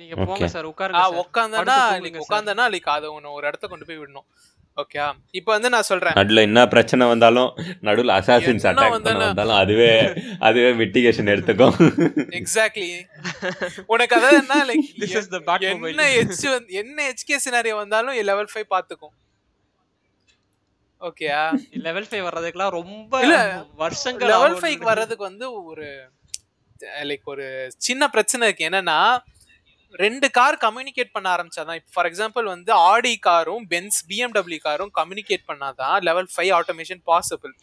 நீங்க 0.00 0.14
போங்க. 0.28 0.46
சார் 0.54 0.66
உட்காருங்க 0.72 1.04
உட்காந்தனா 1.22 1.76
sir. 1.92 2.24
உட்காந்தனா 2.24 2.64
லைக் 2.74 2.90
அதை 2.96 3.08
ஒன்று 3.16 3.36
ஒரு 3.38 3.46
இடத்த 3.50 3.66
கொண்டு 3.72 3.86
போய் 3.88 4.00
விடணும். 4.02 4.26
ஓகே 4.82 5.02
இப்போ 5.38 5.50
வந்து 5.54 5.68
நான் 5.72 5.86
சொல்றேன். 5.88 6.14
நடுல 6.18 6.42
என்ன 6.48 6.60
பிரச்சனை 6.72 7.06
வந்தாலும் 7.10 7.50
நடுவுல 7.88 8.14
அசாசின்ஸ் 8.20 8.64
அட்டாக் 8.70 8.94
வந்தாலும்? 8.94 9.52
அதுவே 9.62 9.90
அதுவே 10.48 10.70
மிட்டிகேஷன் 10.80 11.30
எடுத்துக்கும். 11.34 11.76
எக்ஸாக்ட்லி 12.38 12.88
உனக்கு 13.94 14.16
அதாவது 14.18 14.38
என்ன 14.42 14.56
like 14.70 14.88
This 15.02 15.14
is 15.20 15.28
the 15.34 15.40
Batmobile. 15.48 15.92
என்ன 15.92 16.08
எச் 16.20 16.42
என்ன 16.82 16.98
ஹெச்கே 17.10 17.38
சினாரியோ 17.46 17.76
வந்தாலும் 17.82 18.18
லெவல் 18.30 18.50
ஃபைவ் 18.54 18.68
பாத்துக்கும். 18.74 19.14
ஓகேயா 21.00 21.40
லெவல் 21.86 22.08
ஃபைவ் 22.10 22.26
வர்றதுக்குலாம் 22.28 22.74
ரொம்ப 22.80 23.14
வருஷங்கள் 23.84 24.30
லெவல் 24.34 24.50
ஆகும். 24.50 24.62
ஃபைவ் 24.64 24.84
வர்றதுக்கு 24.90 25.24
வந்து 25.30 25.48
ஒரு 25.70 25.86
லைக் 27.10 27.32
ஒரு 27.32 27.46
சின்ன 27.86 28.08
பிரச்சனை 28.14 28.48
இருக்கு. 28.48 28.68
என்னன்னா 28.70 28.98
ரெண்டு 29.94 30.30
கார் 30.30 30.56
கம்யூனிகேட் 30.64 31.12
பண்ண 31.12 31.26
ஆரம்பிச்சாதான். 31.34 31.78
இப்போ 31.80 31.90
ஃபார் 31.94 32.08
எக்ஸாம்பிள் 32.10 32.46
வந்து 32.54 32.72
ஆடி 32.90 33.14
காரும் 33.28 33.64
பென்ஸ் 33.72 34.00
பிஎம்டபிள்யூ 34.10 34.60
காரும் 34.68 34.92
கம்யூனிகேட் 35.00 35.48
பண்ணாதான் 35.50 35.96
லெவல் 36.08 36.28
ஃபைவ் 36.34 36.52
ஆட்டோமேஷன் 36.60 37.02
பாசிபிள் 37.10 37.54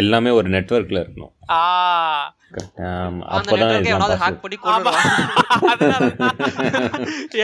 எல்லாமே 0.00 0.30
ஒரு 0.30 0.48
நெட்வொர்க்ல 0.54 0.98
இருக்கணும். 1.02 1.32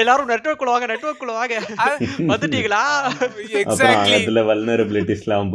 எல்லாரும் 0.00 0.30
நெட்வொர்க் 0.32 0.60
குள்ள 0.60 0.72
வாங்க 0.72 0.88
நெட்வொர்க் 0.92 1.20
குள்ள 1.20 1.32
வாங்க 1.32 1.54
வந்துட்டீங்களா? 2.30 2.82
எக்ஸாக்ட்லி 3.62 4.16
அதுல 4.20 4.42
வல்னரபிலிட்டிஸ்லாம் 4.50 5.52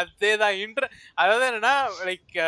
அதேதான். 0.00 0.58
இன்ட்ர 0.64 0.88
அதாவது 1.22 1.46
என்னன்னா 1.50 1.74
லைக் 2.08 2.38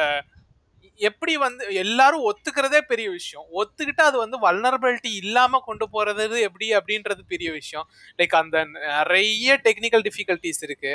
எப்படி 0.96 1.36
வந்து 1.36 1.74
எல்லாரும் 1.74 2.24
ஒத்துக்கிறதே 2.30 2.80
பெரிய 2.80 3.10
விஷயம். 3.10 3.46
ஒத்துக்கிட்டு 3.60 4.02
அது 4.08 4.18
வந்து 4.18 4.38
வல்னரபிலிட்டி 4.46 5.10
இல்லாம 5.22 5.62
கொண்டு 5.64 5.88
போறது 5.94 6.40
எப்படி 6.40 6.68
அப்படின்றது 6.76 7.22
பெரிய 7.28 7.52
விஷயம். 7.52 7.88
லைக் 8.18 8.36
அந்த 8.42 8.64
நிறைய 8.64 9.60
டெக்னிக்கல் 9.64 10.04
டிஃபிகல்டிஸ் 10.08 10.62
இருக்கு. 10.68 10.92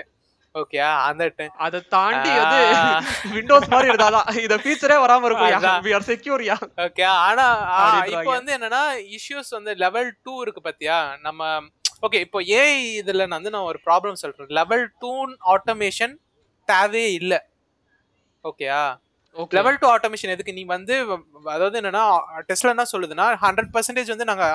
ஓகே 0.56 0.78
அந்த 1.08 1.50
அதை 1.66 1.80
தாண்டி 1.88 2.30
வந்து. 2.30 2.62
விண்டோஸ் 3.34 3.68
மாதிரி 3.74 3.90
இருந்தாதான் 3.92 4.30
இந்த 4.44 4.56
ஃபீச்சரே 4.64 4.98
வராம 5.04 5.26
இருக்கும். 5.26 5.84
We 5.88 5.94
are 5.98 6.08
secure 6.12 6.44
yeah? 6.50 6.58
Okay 6.86 7.06
ஆனா. 7.06 7.48
இப்போ 8.14 8.32
வந்து 8.38 8.54
என்னன்னா 8.58 8.84
இஷ்யூஸ் 9.18 9.52
வந்து 9.58 9.74
லெவல் 9.84 10.10
டூ 10.24 10.42
இருக்கு 10.42 10.62
பாத்தியா? 10.62 11.18
நம்ம 11.26 11.60
ஓகே 12.06 12.20
இப்போ 12.26 12.42
ஏஐ 12.42 12.80
இதுல 13.02 13.22
நான் 13.28 13.40
வந்து 13.40 13.50
நான் 13.50 13.70
ஒரு 13.72 13.80
ப்ராப்ளம் 13.86 14.22
சொல்றேன். 14.24 14.48
லெவல் 14.48 14.86
டூ 15.00 15.12
ஆட்டோமேஷன் 15.56 16.16
தேவையே 16.66 17.12
இல்லை. 17.20 17.40
ஓகேயா 18.44 18.82
ஓகே 18.96 19.07
லெவல் 19.58 19.80
டூ 19.82 19.88
ஆட்டோமேஷன் 19.96 20.34
எதுக்கு? 20.36 20.58
நீ 20.60 20.64
வந்து 20.76 20.96
அதாவது 21.54 21.76
என்னன்னா 21.82 22.04
டெஸ்ட்ல 22.50 22.74
என்ன 22.76 22.86
சொல்லுதுன்னா 22.94 23.26
ஹண்ட்ரட் 23.46 23.72
பர்சன்டேஜ் 23.76 24.14
வந்து 24.14 24.30
நாங்க 24.32 24.46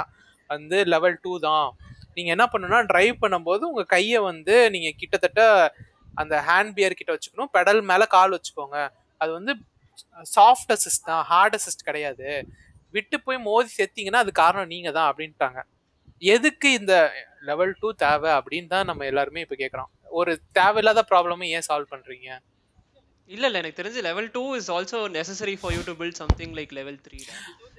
வந்து 0.50 0.78
லெவல் 0.94 1.16
டூ 1.24 1.32
தான். 1.48 1.68
நீங்க 2.16 2.30
என்ன 2.36 2.44
பண்ணுன்னா 2.52 2.78
டிரைவ் 2.92 3.14
பண்ணும்போது 3.24 3.62
உங்க 3.70 3.84
கையை 3.94 4.18
வந்து 4.30 4.56
நீங்க 4.74 4.88
கிட்டத்தட்ட 5.00 5.42
அந்த 6.22 6.34
ஹேண்ட் 6.48 6.74
பியர் 6.76 6.98
கிட்ட 7.00 7.10
வச்சுக்கணும். 7.14 7.52
பெடல் 7.56 7.82
மேல 7.90 8.06
கால் 8.16 8.36
வச்சுக்கோங்க. 8.36 8.78
அது 9.20 9.30
வந்து 9.38 9.52
சாஃப்ட் 10.36 10.72
அசிஸ்ட் 10.74 11.08
தான் 11.10 11.24
ஹார்ட் 11.30 11.56
அசிஸ்ட் 11.58 11.88
கிடையாது. 11.88 12.28
விட்டு 12.96 13.16
போய் 13.26 13.38
மோதி 13.48 13.70
செத்தீங்கன்னா 13.78 14.22
அது 14.24 14.32
காரணம் 14.42 14.72
நீங்க 14.74 14.90
தான் 14.98 15.08
அப்படின்ட்டாங்க. 15.10 15.60
எதுக்கு 16.34 16.68
இந்த 16.78 16.94
லெவல் 17.48 17.72
டூ 17.80 17.88
தேவை 18.04 18.30
அப்படின்னு 18.38 18.68
தான் 18.74 18.88
நம்ம 18.90 19.04
எல்லாருமே 19.10 19.44
இப்போ 19.44 19.56
கேட்குறோம் 19.62 19.90
ஒரு 20.20 20.32
தேவையில்லாத 20.58 21.02
ப்ராப்ளமும் 21.10 21.52
ஏன் 21.56 21.66
சால்வ் 21.68 21.92
பண்ணுறீங்க 21.92 22.28
இல்ல 23.30 23.46
இல்ல 23.46 23.58
எனக்கு 23.58 23.82
தெரிஞ்சு 23.82 24.00
level 24.02 24.30
two 24.30 24.54
is 24.54 24.70
also 24.70 24.98
necessary 25.10 25.58
for 25.60 25.72
you 25.72 25.80
to 25.84 25.92
build 25.92 26.14
something 26.14 26.54
like 26.54 26.72
level 26.72 26.98
three 27.00 27.18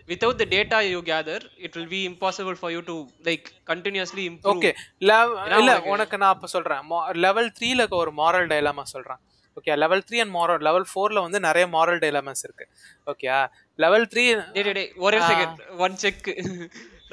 without 0.08 0.36
the 0.36 0.46
data 0.50 0.90
you 0.90 1.02
gather 1.02 1.44
it 1.58 1.74
will 1.74 1.88
be 1.88 2.10
impossible 2.10 2.54
for 2.54 2.72
you 2.72 2.80
to 2.86 2.96
like 3.24 3.46
continuously 3.68 4.24
improve 4.30 4.56
okay 4.56 4.72
இல்ல 4.98 5.14
உனக்கு- 5.94 6.18
நான் 6.18 6.34
அப்ப 6.34 6.48
சொல்றேன். 6.48 6.82
லெவல் 7.18 7.52
த்ரீல 7.60 7.88
ஒரு 7.90 8.12
மாரல் 8.12 8.48
டைலாமா 8.48 8.82
சொல்றேன். 8.86 9.18
Okay 9.58 9.78
level 9.78 10.04
three 10.12 10.20
and 10.20 10.36
moral 10.36 10.62
level 10.62 10.86
ஃபோர்ல 10.92 11.22
வந்து 11.22 11.40
நிறைய 11.40 11.68
மாரல் 11.68 12.00
டைலாமாஸ் 12.00 12.44
இருக்கு. 12.44 12.66
ஓகே 13.08 13.28
லெவல் 13.80 14.08
த்ரீ 14.08 14.24
ஒரே. 14.98 15.20
செகண்ட் 15.20 15.78
ஒன் 15.78 15.96
செக் 15.96 16.28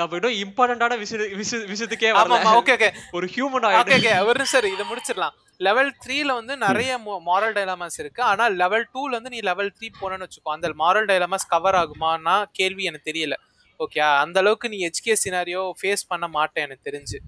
நம்ம 0.00 0.16
இன்னும் 0.16 0.36
இம்பார்ட்டன்டான 0.42 0.98
விஷய 0.98 1.18
விஷய- 1.36 1.66
விஷயத்துக்கே 1.66 2.10
ஆமா 2.14 2.36
ஓகே 2.58 2.74
ஓகே 2.76 2.88
ஒரு 3.12 3.26
ஹியூமன் 3.26 3.66
ஓகே 3.72 3.96
ஓகே 3.98 4.12
ஒரு 4.24 4.46
சார் 4.46 4.66
இதை 4.66 4.84
முடிச்சிடலாம். 4.90 5.34
லெவல் 5.60 5.90
த்ரீல 6.04 6.34
வந்து 6.34 6.56
நிறைய 6.56 6.90
மாரல் 7.26 7.54
டைலாமாஸ் 7.56 7.98
இருக்கு. 7.98 8.22
ஆனா 8.22 8.46
லெவல் 8.60 8.86
டூல 8.94 9.10
வந்து 9.10 9.30
நீ 9.30 9.40
லெவல் 9.40 9.72
த்ரீ 9.76 9.88
போனேன்னு 10.00 10.26
வச்சுக்கோ 10.26 10.52
அந்த 10.52 10.68
மாரல் 10.78 11.08
டைலாமாஸ் 11.10 11.48
கவர் 11.48 11.74
ஆகுமான்னா 11.74 12.36
கேள்வி 12.52 12.84
எனக்கு 12.84 13.10
தெரியல. 13.10 13.34
ஓகே 13.80 14.00
அந்த 14.20 14.38
அளவுக்கு 14.40 14.68
நீ 14.68 14.78
ஹெச்கே 14.80 15.16
சினாரியோ 15.24 15.72
ஃபேஸ் 15.80 16.08
பண்ண 16.08 16.28
மாட்டேன் 16.28 16.64
எனக்கு 16.64 16.86
தெரிஞ்சு. 16.90 17.18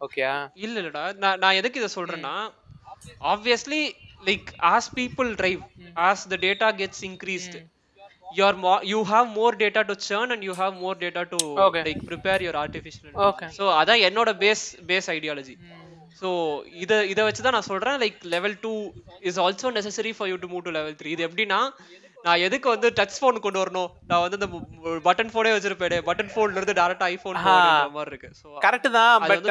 ஓகே 0.00 0.24
இல்ல 0.58 0.80
இல்லடா. 0.80 1.04
நான் 1.16 1.38
நான் 1.38 1.52
எதுக்கு 1.52 1.80
இதை 1.80 1.90
சொல்றேன்னா 1.94 2.34
obviously 3.26 3.80
like 4.24 4.48
as 4.70 4.90
people 4.94 5.34
drive 5.34 5.62
as 6.06 6.26
the 6.28 6.36
data 6.40 6.68
gets 6.76 7.02
increased 7.02 7.56
your 8.32 8.52
mo- 8.56 8.82
you 8.84 9.00
have 9.04 9.26
more 9.30 9.52
data 9.54 9.82
to 9.84 9.94
churn 9.98 10.30
and 10.30 10.42
you 10.42 10.54
have 10.54 10.74
more 10.76 10.94
data 10.96 11.24
to 11.26 11.38
Okay. 11.60 11.82
like 11.84 12.00
prepare 12.04 12.40
your 12.40 12.56
artificial 12.56 13.10
Okay. 13.26 13.48
so 13.50 13.64
அதான் 13.80 14.02
என்னோட 14.08 14.32
base 14.40 14.64
base 14.88 15.08
ideology 15.12 15.56
so 16.22 16.28
இதை 16.82 16.96
இதை 17.08 17.22
வச்சு 17.24 17.42
தான் 17.42 17.56
நான் 17.56 17.68
சொல்கிறேன் 17.68 17.98
like 18.02 18.18
level 18.34 18.56
two 18.62 18.72
is 19.22 19.38
also 19.38 19.70
necessary 19.76 20.12
for 20.16 20.30
you 20.30 20.36
to 20.36 20.50
move 20.52 20.66
to 20.66 20.74
level 20.76 20.96
three 21.00 21.10
இது 21.16 21.26
எப்படின்னா 21.28 21.60
நான் 22.24 22.42
எதுக்கு 22.46 22.68
வந்து 22.70 22.88
டச் 22.98 23.16
ஃபோன் 23.16 23.42
கொண்டு 23.42 23.58
வரணும்? 23.60 23.90
நான் 24.06 24.22
வந்து 24.22 24.38
இந்த 24.38 24.46
பட்டன் 25.04 25.30
ஃபோனே 25.32 25.52
வச்சிருப்பேன் 25.54 26.06
பட்டன் 26.08 26.30
ஃபோன்ல 26.32 26.58
இருந்து 26.58 26.76
டேரக்டா 26.78 27.06
ஐஃபோன் 27.12 27.36
மாதிரி 27.92 28.10
இருக்கு. 28.12 28.30
ஸோ 28.40 28.46
கரெக்ட் 28.64 28.88
தான் 28.96 29.12
பட். 29.22 29.44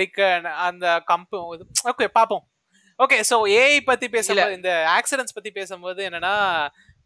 லைக் 0.00 0.18
அந்த 0.66 0.86
கம்பெனி 1.04 1.64
ஓகே 1.92 2.08
பாப்போம் 2.18 2.44
ஓகே 2.98 3.16
சோ 3.30 3.36
ஏஐ 3.54 3.78
பத்தி 3.84 4.06
பேசும்போது 4.08 4.56
இந்த 4.58 4.72
ஆக்சிடென்ட்ஸ் 4.96 5.36
பத்தி 5.38 5.50
பேசும்போது 5.52 6.00
என்னன்னா 6.08 6.34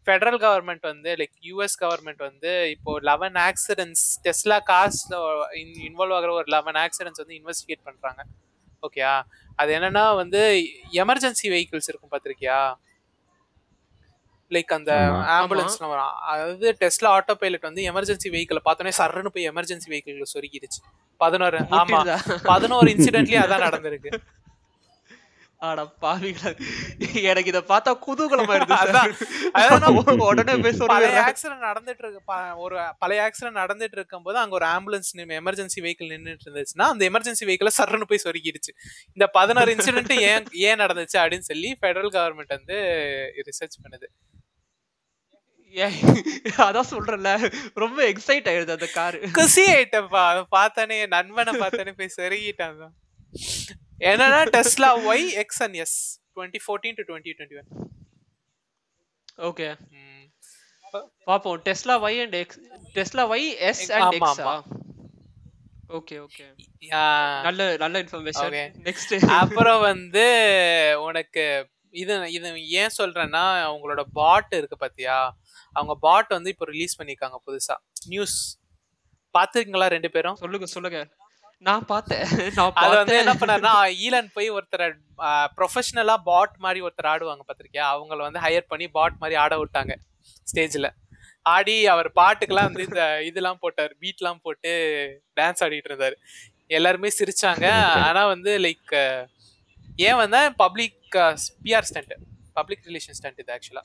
ஃபெடரல் 0.07 0.39
கவர்மெண்ட் 0.43 0.85
வந்து 0.91 1.09
லைக் 1.19 1.35
யூஎஸ் 1.47 1.77
கவர்மெண்ட் 1.81 2.21
வந்து 2.27 2.51
இப்போ 2.75 2.91
லெவன் 3.09 3.37
ஆக்சிடென்ட்ஸ் 3.47 4.05
டெஸ்லா 4.25 4.57
காஸ்ட்ல 4.69 5.15
இன்வால்வ் 5.87 6.15
ஆகிற 6.17 6.31
ஒரு 6.33 6.49
லெவன் 6.55 6.79
ஆக்சிடென்ட்ஸ் 6.83 7.21
வந்து 7.23 7.37
இன்வெஸ்டிகேட் 7.39 7.87
பண்றாங்க. 7.87 8.21
ஓகேயா 8.83 9.13
அது 9.57 9.69
என்னன்னா 9.77 10.03
வந்து 10.15 10.41
எமர்ஜென்சி 11.03 11.47
வெஹிக்கிள்ஸ் 11.53 11.89
இருக்கும் 11.89 12.11
பார்த்திருக்கியா? 12.11 12.59
லைக் 14.51 14.71
அந்த 14.77 14.91
ஆமா. 15.07 15.17
ஆம்புலன்ஸ் 15.35 15.75
அதாவது 16.31 16.67
டெஸ்லா 16.81 17.09
ஆட்டோ 17.17 17.33
பைலட் 17.41 17.67
வந்து 17.69 17.81
எமர்ஜென்சி 17.91 18.29
வெஹிக்கிளை 18.35 18.61
பார்த்தோன்னே 18.67 18.93
சர்ன்னு 18.99 19.33
போய் 19.35 19.49
எமர்ஜென்சி 19.51 19.89
வெஹிக்கிள் 19.93 20.31
சொருகிடுச்சு 20.33 20.79
பதினோரு 21.21 21.59
ஆமா. 21.79 21.99
பதினோரு 22.43 22.87
இன்சிடென்ட்லயும் 22.95 23.43
அதான் 23.45 23.65
நடந்திருக்கு. 23.67 24.11
ஆட 25.67 25.81
பாவிகளா. 26.03 26.51
எனக்கு 27.29 27.49
இத 27.51 27.59
பார்த்தா 27.71 27.91
குதூகலமா 28.05 28.53
இருந்துச்சு 28.57 30.19
உடனே 30.27 30.53
போய் 30.63 30.77
பழைய 30.91 31.17
ஆக்சிடென்ட் 31.23 31.65
நடந்துட்டு 31.69 32.03
இருக்கு. 32.03 32.21
ஒரு 32.65 32.75
பழைய 32.99 33.19
ஆக்சிடென்ட் 33.25 33.59
நடந்துட்டு 33.61 33.97
இருக்கும்போது 33.99 34.37
அங்க 34.43 34.55
ஒரு 34.59 34.67
ஆம்புலன்ஸ் 34.75 35.09
எமர்ஜென்சி 35.39 35.79
வெஹிக்கிள் 35.85 36.13
நின்னுட்டு 36.13 36.47
இருந்துச்சுன்னா 36.47 36.85
அந்த 36.93 37.09
எமர்ஜென்சி 37.09 37.43
வெஹிக்கிள 37.49 37.71
சர்ன்னு 37.79 38.09
போய் 38.11 38.23
சொருகிடுச்சு. 38.23 38.73
இந்த 39.13 39.27
பதினாறு 39.37 39.75
இன்சிடென்ட் 39.75 40.13
ஏன் 40.29 40.47
ஏன் 40.69 40.81
நடந்துச்சு 40.83 41.17
அப்படின்னு 41.23 41.49
சொல்லி 41.51 41.71
ஃபெடரல் 41.81 42.13
கவர்மெண்ட் 42.17 42.55
வந்து 42.57 42.77
ரிசர்ச் 43.49 43.77
பண்ணுது. 43.83 44.09
அதான் 46.67 46.89
சொல்றேன்ல. 46.93 47.31
ரொம்ப 47.83 47.99
எக்ஸைட் 48.11 48.49
ஆயிடுது 48.51 48.77
அந்த 48.77 48.89
கார். 48.97 49.19
குசி 49.37 49.65
ஆயிட்டப்பா 49.75 50.23
அதை 50.31 50.45
பார்த்தானே 50.57 50.97
நண்பனை 51.17 51.53
பார்த்தானே 51.63 51.93
போய் 51.99 52.15
செருகிட்டாங்க 52.17 52.89
என்னன்னா 54.07 54.41
Tesla 54.55 54.89
Y 55.11 55.23
X 55.43 55.61
and 55.65 55.77
S 55.83 55.95
twenty 56.35 56.59
fourteen 56.65 56.97
to 56.99 57.03
twenty 57.09 57.31
twenty 57.37 57.57
one 57.61 57.69
okay 59.49 59.67
பாப்போம். 61.29 61.57
Tesla 61.65 61.95
Y 62.05 62.19
and 62.25 62.35
X 62.41 62.59
Tesla 62.97 63.23
Y 63.33 63.47
S 63.69 63.83
and 63.97 64.15
X. 64.19 64.39
Okay 65.97 66.15
okay 66.25 66.45
நல்ல 67.47 67.67
நல்ல 67.83 67.95
இன்ஃபர்மேஷன். 68.03 68.55
நெக்ஸ்ட் 68.87 69.13
அப்புறம் 69.39 69.81
வந்து 69.89 70.25
உனக்கு 71.07 71.43
இது 72.01 72.15
இது 72.37 72.47
ஏன் 72.81 72.95
சொல்றேன்னா 72.97 73.43
அவங்களோட 73.67 74.01
பாட் 74.17 74.51
இருக்கு 74.57 74.77
பாத்தியா? 74.83 75.17
அவங்க 75.75 75.93
பாட் 76.07 76.35
வந்து 76.37 76.51
இப்போ 76.53 76.65
ரிலீஸ் 76.73 76.97
பண்ணிருக்காங்க 76.99 77.37
புதுசா. 77.47 77.75
நியூஸ் 78.13 78.37
பாத்துருக்கீங்களா 79.35 79.87
ரெண்டு 79.95 80.09
பேரும்? 80.15 80.37
சொல்லுங்க 80.43 80.67
சொல்லுங்க. 80.75 80.99
நான் 81.61 81.85
பார்த்தேன். 81.85 82.21
நான் 82.57 82.77
அது 82.81 82.93
வந்து 82.99 83.15
என்ன 83.17 83.33
பண்ணாருன்னா 83.33 83.73
ஈலன் 84.05 84.29
போய் 84.33 84.49
ஒருத்தரை 84.49 84.85
ப்ரொஃபஷனலா 85.57 86.15
பாட் 86.23 86.55
மாதிரி 86.57 86.79
ஒருத்தர் 86.81 87.09
ஆடுவாங்க 87.11 87.43
பாத்திருக்கியா 87.47 87.85
அவங்கள 87.93 88.19
வந்து 88.27 88.43
ஹையர் 88.45 88.69
பண்ணி 88.69 88.87
பாட் 88.89 89.17
மாதிரி 89.19 89.35
ஆட 89.35 89.55
விட்டாங்க 89.57 89.93
ஸ்டேஜ்ல 90.47 90.89
ஆடி 91.45 91.75
அவர் 91.85 92.09
பாட்டுக்கெல்லாம் 92.15 92.69
வந்து 92.69 92.85
இந்த 92.87 93.03
இதெல்லாம் 93.21 93.59
போட்டார் 93.59 93.93
பீட்லாம் 94.01 94.41
போட்டு 94.41 94.71
டான்ஸ் 95.37 95.61
ஆடிட்டு 95.65 95.89
இருந்தாரு. 95.91 96.15
எல்லாருமே 96.69 97.09
சிரிச்சாங்க. 97.19 97.65
ஆனா 98.07 98.21
வந்து 98.25 98.51
லைக் 98.59 98.93
ஏன் 99.99 100.15
வந்தா 100.15 100.41
public 100.63 100.97
PR 101.63 101.87
stunt 101.89 102.13
public 102.53 102.83
relation 102.89 103.17
stunt 103.19 103.39
இது 103.43 103.53
ஆக்சுவலா 103.55 103.83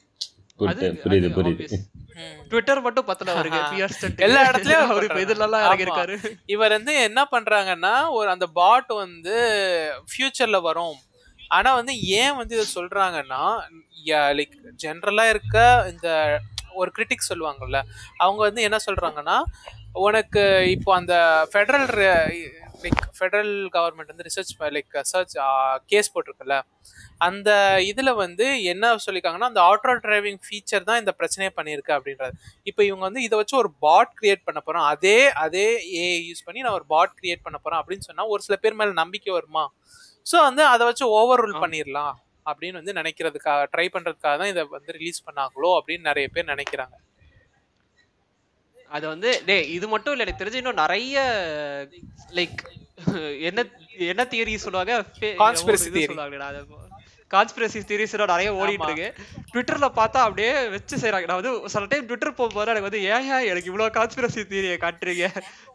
அது 0.69 0.85
புரியுது 1.05 1.29
புரியுது. 1.37 1.79
ட்விட்டர் 2.51 2.83
மட்டும் 2.83 3.07
பத்தல 3.09 3.33
அவருக்கு 3.35 3.59
ஆஹா. 3.59 3.71
பிஆர் 3.73 3.95
ஸ்டண்ட் 3.95 4.21
எல்லா 4.21 4.41
இடத்துலயும் 4.49 4.85
அவர். 4.89 5.21
இதுலலாம் 5.23 5.61
ஆமா. 5.61 5.69
இறங்கி 5.69 5.87
இருக்காரு 5.87 6.17
இவர் 6.49 6.75
வந்து 6.77 6.95
என்ன 7.05 7.21
பண்றாங்கன்னா 7.33 7.95
ஒரு 8.17 8.29
அந்த 8.31 8.47
பாட் 8.59 8.93
வந்து 8.99 9.37
ஃபியூச்சர்ல 10.11 10.61
வரும் 10.63 10.97
ஆனா 11.51 11.71
வந்து 11.75 11.93
ஏன் 12.19 12.37
வந்து 12.37 12.55
இதை 12.57 12.67
சொல்றாங்கன்னா 12.75 13.43
லைக் 14.37 14.55
ஜென்ரலா 14.83 15.25
இருக்க 15.31 15.57
இந்த 15.91 16.09
ஒரு 16.75 16.91
கிரிட்டிக் 16.95 17.29
சொல்லுவாங்கல்ல 17.29 17.79
அவங்க 18.21 18.41
வந்து 18.43 18.63
என்ன 18.63 18.79
சொல்றாங்கன்னா 18.87 19.37
உனக்கு 20.03 20.43
இப்போ 20.71 20.91
அந்த 20.95 21.15
ஃபெடரல் 21.51 21.87
லைக் 22.83 23.03
ஃபெடரல் 23.17 23.55
கவர்மெண்ட் 23.77 24.13
வந்து 24.13 24.27
ரிசர்ச் 24.29 24.53
லைக் 24.77 24.97
சர்ச் 25.13 25.35
கேஸ் 25.93 26.11
போட்டிருக்குல்ல 26.15 26.57
அந்த 27.27 27.51
இதுல 27.91 28.11
வந்து 28.23 28.47
என்ன 28.73 28.91
சொல்லியிருக்காங்கன்னா 29.05 29.51
அந்த 29.53 29.61
ஆட்டோ 29.71 29.95
டிரைவிங் 30.07 30.41
ஃபீச்சர் 30.47 30.87
தான் 30.89 31.01
இந்த 31.03 31.13
பிரச்சனையை 31.21 31.53
பண்ணியிருக்கு 31.59 31.93
அப்படின்றது. 31.97 32.35
இப்போ 32.71 32.83
இவங்க 32.89 33.05
வந்து 33.09 33.23
இதை 33.27 33.37
வச்சு 33.41 33.57
ஒரு 33.63 33.71
பாட் 33.87 34.13
கிரியேட் 34.21 34.47
பண்ண 34.49 34.61
போறோம். 34.67 34.87
அதே 34.95 35.19
அதே 35.45 35.67
ஏ 36.01 36.05
யூஸ் 36.29 36.45
பண்ணி 36.49 36.65
நான் 36.67 36.77
ஒரு 36.81 36.87
பாட் 36.95 37.15
கிரியேட் 37.21 37.45
பண்ண 37.47 37.59
போறேன் 37.65 37.81
அப்படின்னு 37.83 38.09
சொன்னா 38.11 38.27
ஒரு 38.35 38.43
சில 38.47 38.57
பேர் 38.65 38.79
மேல 38.81 38.95
நம்பிக்கை 39.03 39.33
வருமா? 39.39 39.65
ஸோ 40.27 40.37
வந்து 40.49 40.63
அதை 40.75 40.85
வச்சு 40.91 41.07
ஓவர் 41.21 41.43
ரூல். 41.45 41.63
பண்ணிடலாம் 41.65 42.15
அப்படின்னு 42.47 42.81
வந்து 42.81 42.99
நினைக்கிறதுக்காக 43.01 43.61
ட்ரை 43.75 43.87
பண்றதுக்காக 43.95 44.35
தான் 44.41 44.53
இதை 44.53 44.63
வந்து 44.77 44.91
ரிலீஸ் 44.99 45.25
பண்ணாங்களோ 45.29 45.71
அப்படின்னு 45.79 46.09
நிறைய 46.11 46.27
பேர் 46.35 46.53
நினைக்கிறாங்க. 46.55 46.95
அது 48.91 49.09
வந்து 49.09 49.43
டேய் 49.47 49.69
இது 49.69 49.89
மட்டும் 49.89 50.13
இல்ல 50.13 50.25
எனக்கு 50.25 50.45
தெரிஞ்சு 50.45 50.61
இன்னும் 50.63 50.83
நிறைய 50.85 51.17
லைக் 52.31 52.61
என்ன 53.41 53.61
என்ன 54.11 54.23
தியரி 54.25 54.55
சொல்லுவாங்க? 54.57 54.93
Theory. 55.21 55.37
கான்ஸ்பிரசி 57.31 57.81
தியரிஸ் 57.89 58.15
நிறைய 58.23 58.49
ஓடிட்டு. 58.55 58.89
இருக்கு 58.89 59.09
ட்விட்டர்ல 59.53 59.87
பார்த்தா 59.99 60.21
அப்படியே 60.25 60.69
வச்சு 60.69 60.97
செய்றாங்க. 60.97 61.27
நான் 61.27 61.41
வந்து 61.43 61.69
சில 61.69 61.87
டைம் 61.87 62.07
ட்விட்டர் 62.07 62.35
போகும்போது 62.35 62.71
எனக்கு 62.71 62.89
வந்து 62.89 63.03
ஏன் 63.13 63.49
எனக்கு 63.53 63.71
இவ்வளவு 63.71 63.95
கான்ஸ்பிரசி 63.97 64.43
தியரியை 64.51 64.77
காட்டுறீங்க? 64.85 65.27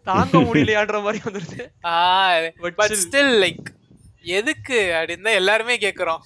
தாங்க 0.04 0.38
முடியலையான்ற 0.50 1.02
மாதிரி 1.04 1.20
வந்துருது. 1.26 1.66
பட் 2.78 2.96
ஸ்டில் 3.04 3.34
லைக் 3.46 3.68
எதுக்கு 4.38 4.80
அப்படின்னு 5.00 5.22
தான் 5.22 5.40
எல்லாருமே 5.42 5.78
கேக்குறோம். 5.78 6.22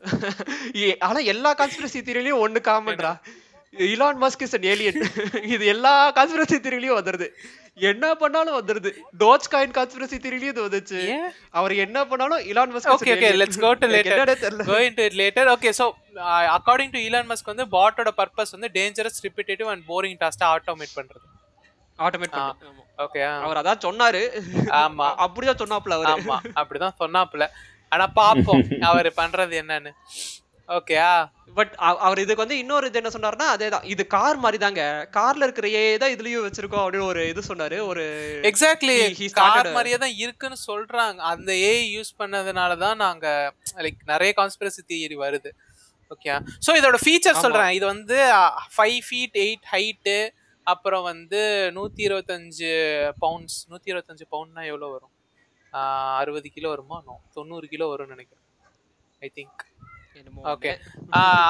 ஆனா 1.00 1.18
எல்லா 1.32 1.54
கான்ஸ்பிரசி 1.54 2.00
தியரிலையும் 2.02 2.42
ஒண்ணு 2.44 2.60
காமன்டா 2.68 3.12
Elon 3.78 4.22
Musk 4.22 4.42
is 4.42 4.54
an 4.54 4.62
alien. 4.62 4.94
இது 5.54 5.66
எல்லா 5.66 6.12
கான்ஸ்பிரசி 6.12 6.52
தியரிலையும் 6.52 6.98
வந்துருது. 7.00 7.28
என்ன 7.74 8.14
பண்ணாலும் 8.14 8.66
வந்துருது. 8.66 8.92
டோஜ் 9.18 9.46
காயின் 9.50 9.74
கான்ஸ்பிரசி 9.76 10.18
தியரிலையும் 10.18 10.52
இது 10.52 10.68
வந்துச்சு. 10.68 11.18
அவர் 11.50 11.74
என்ன 11.74 12.04
பண்ணாலும் 12.04 12.46
Elon 12.46 12.76
Musk 12.76 12.88
go 13.60 13.72
to 13.72 13.86
later. 13.86 14.16
என்னடே 14.16 14.34
தெரியல. 14.44 14.64
Go 14.64 14.78
into 14.80 15.04
it 15.04 15.12
later. 15.12 15.56
Okay 15.56 15.70
so 15.70 15.94
uh, 16.14 16.58
according 16.58 16.92
to 16.92 16.98
Elon 16.98 17.26
Musk 17.26 17.44
வந்து 17.44 17.64
பாட்டோட 17.66 18.08
பர்பஸ் 18.16 18.50
வந்து 18.50 18.70
டேஞ்சரஸ் 18.74 19.22
ரிப்பிட்டேட்டிவ் 19.22 19.64
அண்ட் 19.64 19.82
போரிங் 19.88 20.20
டாஸ்டா 20.20 20.56
ஆட்டோமேட் 20.56 20.96
பண்றது. 20.96 21.26
ஆட்டோமேட். 21.98 22.30
பண்ணு 22.30 22.54
ஓகே 22.98 23.42
அவர் 23.42 23.56
அதான் 23.56 23.82
சொன்னாரு. 23.82 24.22
ஆமா. 24.66 25.06
அப்படிதான் 25.24 25.60
சொன்னாப்ல 25.62 26.02
அவரு. 26.02 26.22
ஆமா 26.22 26.38
அப்படிதான் 26.54 26.96
சொன்னாப்புல. 26.98 27.46
ஆனா 27.88 28.10
பாப்போம். 28.16 28.80
அவர் 28.90 29.12
பண்றது 29.16 29.54
என்னன்னு. 29.62 29.92
ஓகேயா 30.76 31.12
பட் 31.56 31.72
அவர் 32.06 32.20
இதுக்கு 32.22 32.42
வந்து 32.42 32.58
இன்னொரு 32.62 32.88
இது 32.88 32.98
என்ன 33.00 33.10
சொன்னாருன்னா 33.14 33.46
அதேதான் 33.52 33.86
இது 33.92 34.02
கார் 34.14 34.36
மாதிரி 34.42 34.58
தாங்க 34.64 34.82
கார்ல 35.16 35.46
இருக்கிற 35.46 35.68
ஏ 35.78 35.80
தான் 36.02 36.12
இதுலயும் 36.14 36.44
வச்சிருக்கோம் 36.46 36.82
அப்படின்னு 36.82 37.08
ஒரு 37.12 37.22
இது 37.30 37.42
சொன்னாரு. 37.48 37.78
ஒரு 37.90 38.04
எக்ஸாக்ட்லி 38.50 38.96
கார் 39.38 39.68
மாதிரியே 39.76 39.98
தான் 40.04 40.14
இருக்குன்னு 40.24 40.58
சொல்றாங்க. 40.68 41.18
அந்த 41.32 41.50
ஏ 41.70 41.72
யூஸ் 41.96 42.12
பண்ணதுனால 42.20 42.76
தான் 42.84 43.00
நாங்க 43.04 43.26
லைக் 43.86 43.98
நிறைய 44.12 44.32
கான்ஸ்பிரசி 44.40 44.84
தியரி 44.90 45.18
வருது. 45.24 45.52
ஓகே 46.14 46.36
ஸோ 46.66 46.76
இதோட 46.80 47.00
ஃபீச்சர். 47.04 47.42
சொல்றேன். 47.44 47.72
இது 47.78 47.86
வந்து 47.94 48.18
ஃபைவ் 48.76 49.00
ஃபீட் 49.08 49.38
எயிட் 49.46 49.66
ஹைட்டு 49.72 50.16
அப்புறம் 50.66 51.04
வந்து 51.10 51.40
நூத்தி 51.78 52.02
இருபத்தஞ்சு 52.08 52.72
பவுண்ட்ஸ் 53.24 53.58
நூத்தி 53.72 53.90
இருபத்தஞ்சு 53.92 54.26
பவுண்ட்னா 54.34 54.64
எவ்வளோ 54.70 54.90
வரும் 54.94 55.14
அறுபது 56.20 56.48
கிலோ 56.54 56.70
வருமா? 56.74 56.98
தொண்ணூறு 57.38 57.66
கிலோ 57.74 57.88
வரும்னு 57.92 58.14
நினைக்கிறேன். 58.16 58.46
I 59.26 59.30
think 59.38 59.62
okay. 60.52 60.72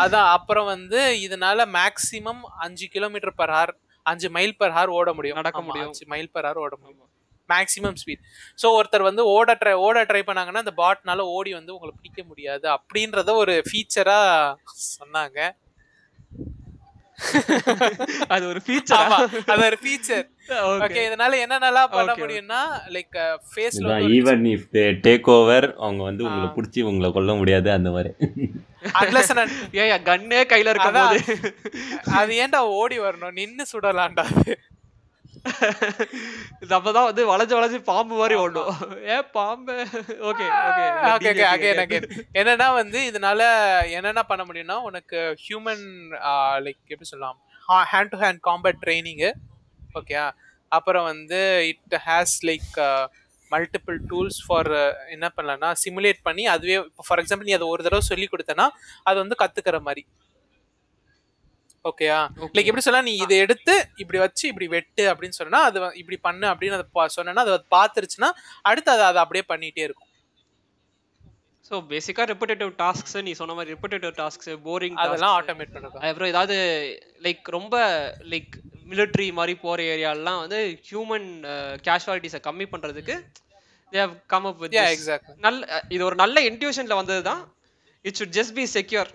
அதான். 0.03 0.29
அப்புறம் 0.37 0.65
வந்து 0.65 1.01
இதனால 1.27 1.67
மேக்ஸிமம் 1.79 2.43
அஞ்சு 2.59 2.89
கிலோமீட்டர் 2.89 3.35
பர் 3.35 3.51
ஹார் 3.51 3.73
அஞ்சு 4.03 4.31
மைல் 4.31 4.57
பர் 4.57 4.71
ஹார் 4.71 4.89
ஓட 4.89 5.13
முடியும். 5.13 5.37
நடக்க 5.37 5.61
முடியும். 5.63 5.87
அஞ்சு 5.87 6.07
மைல் 6.07 6.31
பர் 6.31 6.45
ஹார் 6.45 6.57
ஓட 6.57 6.77
முடியும். 6.81 7.07
மேக்ஸிமம் 7.49 7.97
ஸ்பீட் 8.03 8.25
ஸோ 8.63 8.67
ஒருத்தர் 8.79 9.03
வந்து 9.03 9.27
ஓட 9.27 9.55
ட்ரை 9.55 9.73
ஓட 9.73 10.05
ட்ரை 10.05 10.23
பண்ணாங்கன்னா 10.27 10.63
அந்த 10.65 10.75
பாட்னால 10.77 11.19
ஓடி 11.19 11.53
வந்து 11.53 11.75
உங்களை 11.75 11.93
பிடிக்க 11.97 12.23
முடியாது 12.25 12.67
அப்படின்றத 12.71 13.35
ஒரு 13.35 13.63
ஃபீச்சரா 13.71 14.19
சொன்னாங்க. 14.99 15.39
அது 18.33 18.45
ஒரு 18.47 18.61
ஃபீச்சர் 18.67 18.99
ஆமா 18.99 19.19
அது 19.47 19.63
ஒரு 19.67 19.79
ஃபீச்சர் 19.83 20.25
ஓகே 20.79 21.01
இதனால 21.07 21.33
என்னென்னலாம் 21.43 21.93
பண்ண 21.93 22.13
முடியும்னா 22.15 22.61
லைக் 22.95 23.19
ஃபேஸ்ல 23.51 23.97
even 24.17 24.45
if 24.53 24.67
they 24.73 24.85
take 25.05 25.29
over 25.35 25.67
அவங்க 25.79 26.03
வந்து 26.03 26.25
உங்களை. 26.25 26.49
பிடிச்சி 26.57 26.81
உங்களை 26.83 27.11
கொல்ல 27.13 27.35
முடியாது 27.35 27.71
அந்த 27.71 27.91
மாதிரி. 27.91 28.13
அன்லெஸ் 29.01 29.33
ஏன் 29.83 30.05
கண்ணே 30.05 30.41
கையில 30.53 30.73
இருக்கும். 30.73 30.99
போது 31.01 31.21
அது 32.17 32.33
ஏன்டா 32.43 32.61
ஓடி 32.79 32.99
வரணும்? 33.01 33.37
நின்னு 33.41 33.67
சுடலாம்டா 33.73 34.27
அது. 35.93 36.17
நம்மதான் 36.71 37.07
வந்து 37.09 37.23
வளைஞ்சு 37.27 37.55
வளைஞ்சு 37.57 37.79
பாம்பு 37.83 38.15
மாதிரி 38.15 38.35
ஓடும். 38.37 38.73
ஏன் 39.07 39.29
பாம்பு. 39.33 39.75
Okay 40.31 40.47
okay 40.61 40.85
okay 41.07 41.29
okay 41.31 41.45
again 41.53 41.81
again 41.85 42.07
என்னன்னா 42.35 42.67
வந்து 42.75 42.99
இதனால 43.11 43.41
என்னென்ன 43.91 44.23
பண்ண 44.23 44.45
முடியும்னா 44.45 44.77
உனக்கு 44.81 45.19
ஹியூமன் 45.45 45.85
லைக் 46.67 46.81
எப்படி 46.87 47.09
சொல்லலாம்? 47.13 47.39
Hand 47.93 48.13
to 48.13 48.19
hand 48.19 48.41
combat 48.49 48.83
training 48.85 49.31
okay 49.95 50.17
அப்புறம் 50.73 51.05
வந்து 51.05 51.41
it 51.69 51.97
has 52.07 52.37
like 52.47 52.71
multiple 53.53 53.97
tools 54.11 54.41
for 54.47 54.71
என்ன 55.09 55.27
பண்ணலாம்னா 55.37 55.71
சிமுலேட் 55.83 56.21
பண்ணி 56.23 56.45
அதுவே 56.47 56.77
ஃபார் 57.07 57.21
எக்ஸாம்பிள் 57.23 57.49
நீ 57.49 57.53
அதை 57.53 57.69
ஒரு 57.69 57.83
தடவை 57.83 58.03
சொல்லி 58.03 58.29
கொடுத்தனா 58.33 58.67
அது 59.03 59.19
வந்து 59.19 59.37
கத்துக்கிற 59.43 59.81
மாதிரி. 59.81 60.03
ஓகேயா 61.85 62.19
லைக் 62.55 62.69
எப்படி 62.71 62.85
சொல்லலாம் 62.85 63.09
நீ 63.09 63.15
இதை 63.17 63.37
எடுத்து 63.39 63.75
இப்படி 63.97 64.19
வச்சு 64.19 64.45
இப்படி 64.49 64.67
வெட்டு 64.69 65.05
அப்படின்னு 65.11 65.39
சொன்னா 65.39 65.61
அது 65.69 65.79
இப்படி 65.95 66.19
பண்ணு 66.21 66.47
அப்படின்னு 66.49 66.79
அதை 66.79 67.09
சொன்னேன்னா 67.17 67.45
அது 67.47 67.55
பார்த்துருச்சுன்னா 67.77 68.31
அடுத்து 68.65 68.91
அதை 68.91 69.05
அதை 69.07 69.21
அப்படியே 69.23 69.45
பண்ணிட்டே 69.49 69.85
இருக்கும். 69.85 70.07
சோ 71.71 71.77
பேசிக்கா 71.91 72.23
ரெப்பிட்டேட்டிவ் 72.31 72.71
டாஸ்க்ஸ் 72.79 73.17
நீ 73.23 73.33
சொன்ன 73.33 73.55
மாதிரி 73.55 73.73
ரெப்பிட்டேட்டிவ் 73.75 74.15
டாஸ்க்ஸ் 74.17 74.51
போரிங் 74.65 74.97
அதெல்லாம் 75.03 75.35
ஆட்டோமேட் 75.37 75.73
பண்ணுறது 75.75 76.01
அப்புறம் 76.07 76.31
ஏதாவது 76.33 76.57
லைக் 77.23 77.51
ரொம்ப 77.51 77.75
லைக் 78.33 78.55
மிலிட்ரி 78.87 79.27
மாதிரி 79.33 79.55
போற 79.57 79.81
ஏரியாலாம் 79.93 80.41
வந்து 80.41 80.59
ஹியூமன் 80.89 81.29
கேஷுவாலிட்டிஸை 81.87 82.41
கம்மி 82.49 82.67
பண்றதுக்கு 82.67 83.17
they 83.93 84.01
have 84.01 84.17
come 84.27 84.47
up 84.47 84.61
with 84.65 84.77
yeah 84.79 84.87
exactly 84.97 85.35
நல்ல 85.41 85.61
இது 85.89 86.03
ஒரு 86.09 86.17
நல்ல 86.17 86.41
இன்ட்யூஷன்ல 86.51 86.97
வந்தது 86.97 87.23
தான் 87.23 87.43
it 88.05 88.17
should 88.19 88.33
just 88.37 88.55
be 88.59 88.65
secure 88.75 89.09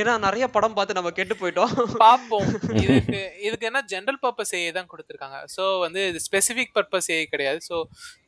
ஏன்னா 0.00 0.12
நிறைய 0.24 0.44
படம் 0.54 0.74
பார்த்து 0.76 0.96
நம்ம 0.98 1.10
கெட்டு 1.18 1.34
போயிட்டோம். 1.40 1.72
பார்ப்போம். 2.04 2.48
இதுக்கு 2.84 3.20
இதுக்கு 3.46 3.66
என்ன 3.70 3.80
ஜென்ரல் 3.92 4.18
பர்பஸ் 4.24 4.52
ஏ 4.58 4.62
தான் 4.78 4.88
கொடுத்துருக்காங்க. 4.92 5.38
ஸோ 5.56 5.64
வந்து 5.84 6.00
இது 6.10 6.20
ஸ்பெசிஃபிக் 6.26 6.72
பர்பஸ் 6.78 7.08
ஏ 7.16 7.18
கிடையாது. 7.34 7.60
ஸோ 7.68 7.76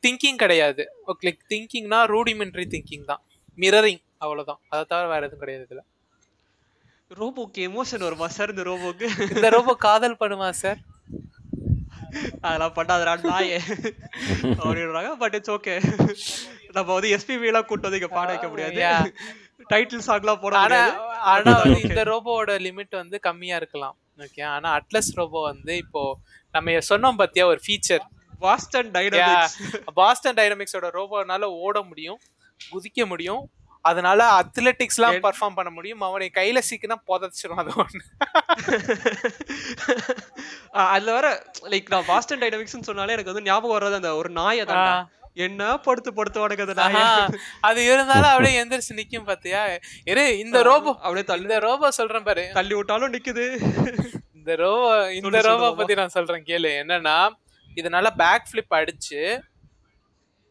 திங்கிங் 0.05 0.39
கிடையாது. 0.43 0.83
ஓகே 1.13 1.33
திங்கிங்னா 1.53 1.99
ரூடிமெண்ட்ரி 2.13 2.65
திங்கிங் 2.75 3.05
தான். 3.11 3.21
மிரரிங் 3.57 4.03
அவ்வளோதான் 4.25 4.59
அதை 4.71 4.83
தவிர 4.91 5.07
வேற 5.13 5.21
எதுவும் 5.27 5.43
கிடையாது 5.43 5.65
இதில். 5.67 5.85
ரோபோக்கு 7.11 7.59
எமோஷன் 7.69 8.05
வருமா 8.07 8.27
சார் 8.37 8.53
இந்த 8.53 8.63
ரோபோக்கு 8.69 9.07
இந்த 9.35 9.49
ரோபோ 9.55 9.73
காதல் 9.87 10.21
பண்ணுமா 10.23 10.49
சார் 10.63 10.79
அதெல்லாம் 12.47 12.75
பண்ணாதடா 12.77 13.13
நாயே. 13.31 13.59
அப்படின்றாங்க 14.61 15.11
பட் 15.23 15.35
இட்ஸ் 15.37 15.53
ஓகே 15.57 15.75
நம்ம 16.77 16.87
வந்து 16.95 17.11
எஸ்பிபி 17.15 17.49
எல்லாம் 17.51 17.67
கூட்டு 17.69 17.87
வந்து 17.87 17.99
இங்க 18.01 18.11
பாட 18.15 18.27
வைக்க 18.31 18.47
முடியாது. 18.53 18.79
டைட்டில் 19.69 20.07
சாங்லாம் 20.09 20.41
போட 20.43 20.57
ஆனா 20.57 20.81
ஆனா 21.33 21.51
வந்து 21.61 21.81
இந்த 21.89 22.03
ரோபோவோட 22.11 22.51
லிமிட் 22.67 23.01
வந்து 23.01 23.19
கம்மியா 23.19 23.55
இருக்கலாம். 23.55 23.95
ஓகே 24.19 24.43
ஆனா 24.53 24.79
அட்லஸ் 24.79 25.11
ரோபோ 25.19 25.41
வந்து 25.51 25.73
இப்போ 25.83 26.03
நம்ம 26.55 26.77
சொன்னோம் 26.91 27.19
பாத்தியா 27.21 27.45
ஒரு 27.53 27.61
ஃபீச்சர் 27.65 28.05
வாஸ்டன் 28.41 28.89
டைனமிக்ஸ் 28.95 29.55
பாஸ்டன் 29.99 30.37
டைனமிக்ஸோட 30.39 30.87
ரோபோனால 30.97 31.43
ஓட 31.65 31.81
முடியும் 31.81 32.19
குதிக்க 32.61 33.05
முடியும். 33.05 33.49
அதனால 33.85 34.19
அத்லெட்டிக்ஸ்லாம் 34.39 35.19
பர்ஃபார்ம் 35.25 35.57
பண்ண 35.57 35.69
முடியும். 35.69 36.01
அவனை 36.07 36.29
கையில 36.37 36.61
சிக்கினா 36.69 36.95
புதைச்சிரும் 37.09 37.61
அது 37.63 37.71
ஒண்ணு. 37.83 38.01
அதுல 40.93 41.13
வர 41.17 41.27
லைக் 41.73 41.91
நான் 41.93 42.09
வாஸ்டன் 42.13 42.41
டைனமிக்ஸ்னு 42.43 42.89
சொன்னாலே 42.89 43.15
எனக்கு 43.15 43.33
வந்து 43.33 43.47
ஞாபகம் 43.49 43.77
வர்றது 43.77 43.99
அந்த 44.01 44.11
ஒரு 44.21 44.29
நாயை 44.39 44.65
தான். 44.65 45.09
என்ன 45.37 45.61
படுத்து 45.79 46.09
படுத்து 46.13 46.39
ஆஹா, 46.99 47.03
அது 47.61 47.79
இருந்தாலும் 47.85 48.31
அப்படியே 48.31 48.59
எந்திரிச்சு 48.59 48.99
நிக்கும் 48.99 49.27
பாத்தியா? 49.27 49.61
இரு 50.05 50.23
இந்த 50.39 50.57
ரோபோ 50.67 50.91
அப்படியே 50.99 51.25
தள்ளி 51.25 51.45
இந்த 51.45 51.59
ரோபோ 51.65 51.89
சொல்றேன் 51.97 52.27
பாரு. 52.27 52.45
தள்ளி 52.53 52.73
விட்டாலும் 52.75 53.13
நிக்குது. 53.13 53.45
இந்த 54.37 54.55
ரோபோ 54.61 54.87
இந்த 55.19 55.37
ரோபோ 55.47 55.67
பத்தி 55.77 55.99
நான் 55.99 56.15
சொல்றேன் 56.15 56.47
கேளு. 56.49 56.71
என்னன்னா 56.81 57.17
இதனால 57.77 58.07
பேக் 58.17 58.49
ஃபிளிப் 58.49 58.75
அடிச்சு 58.77 59.21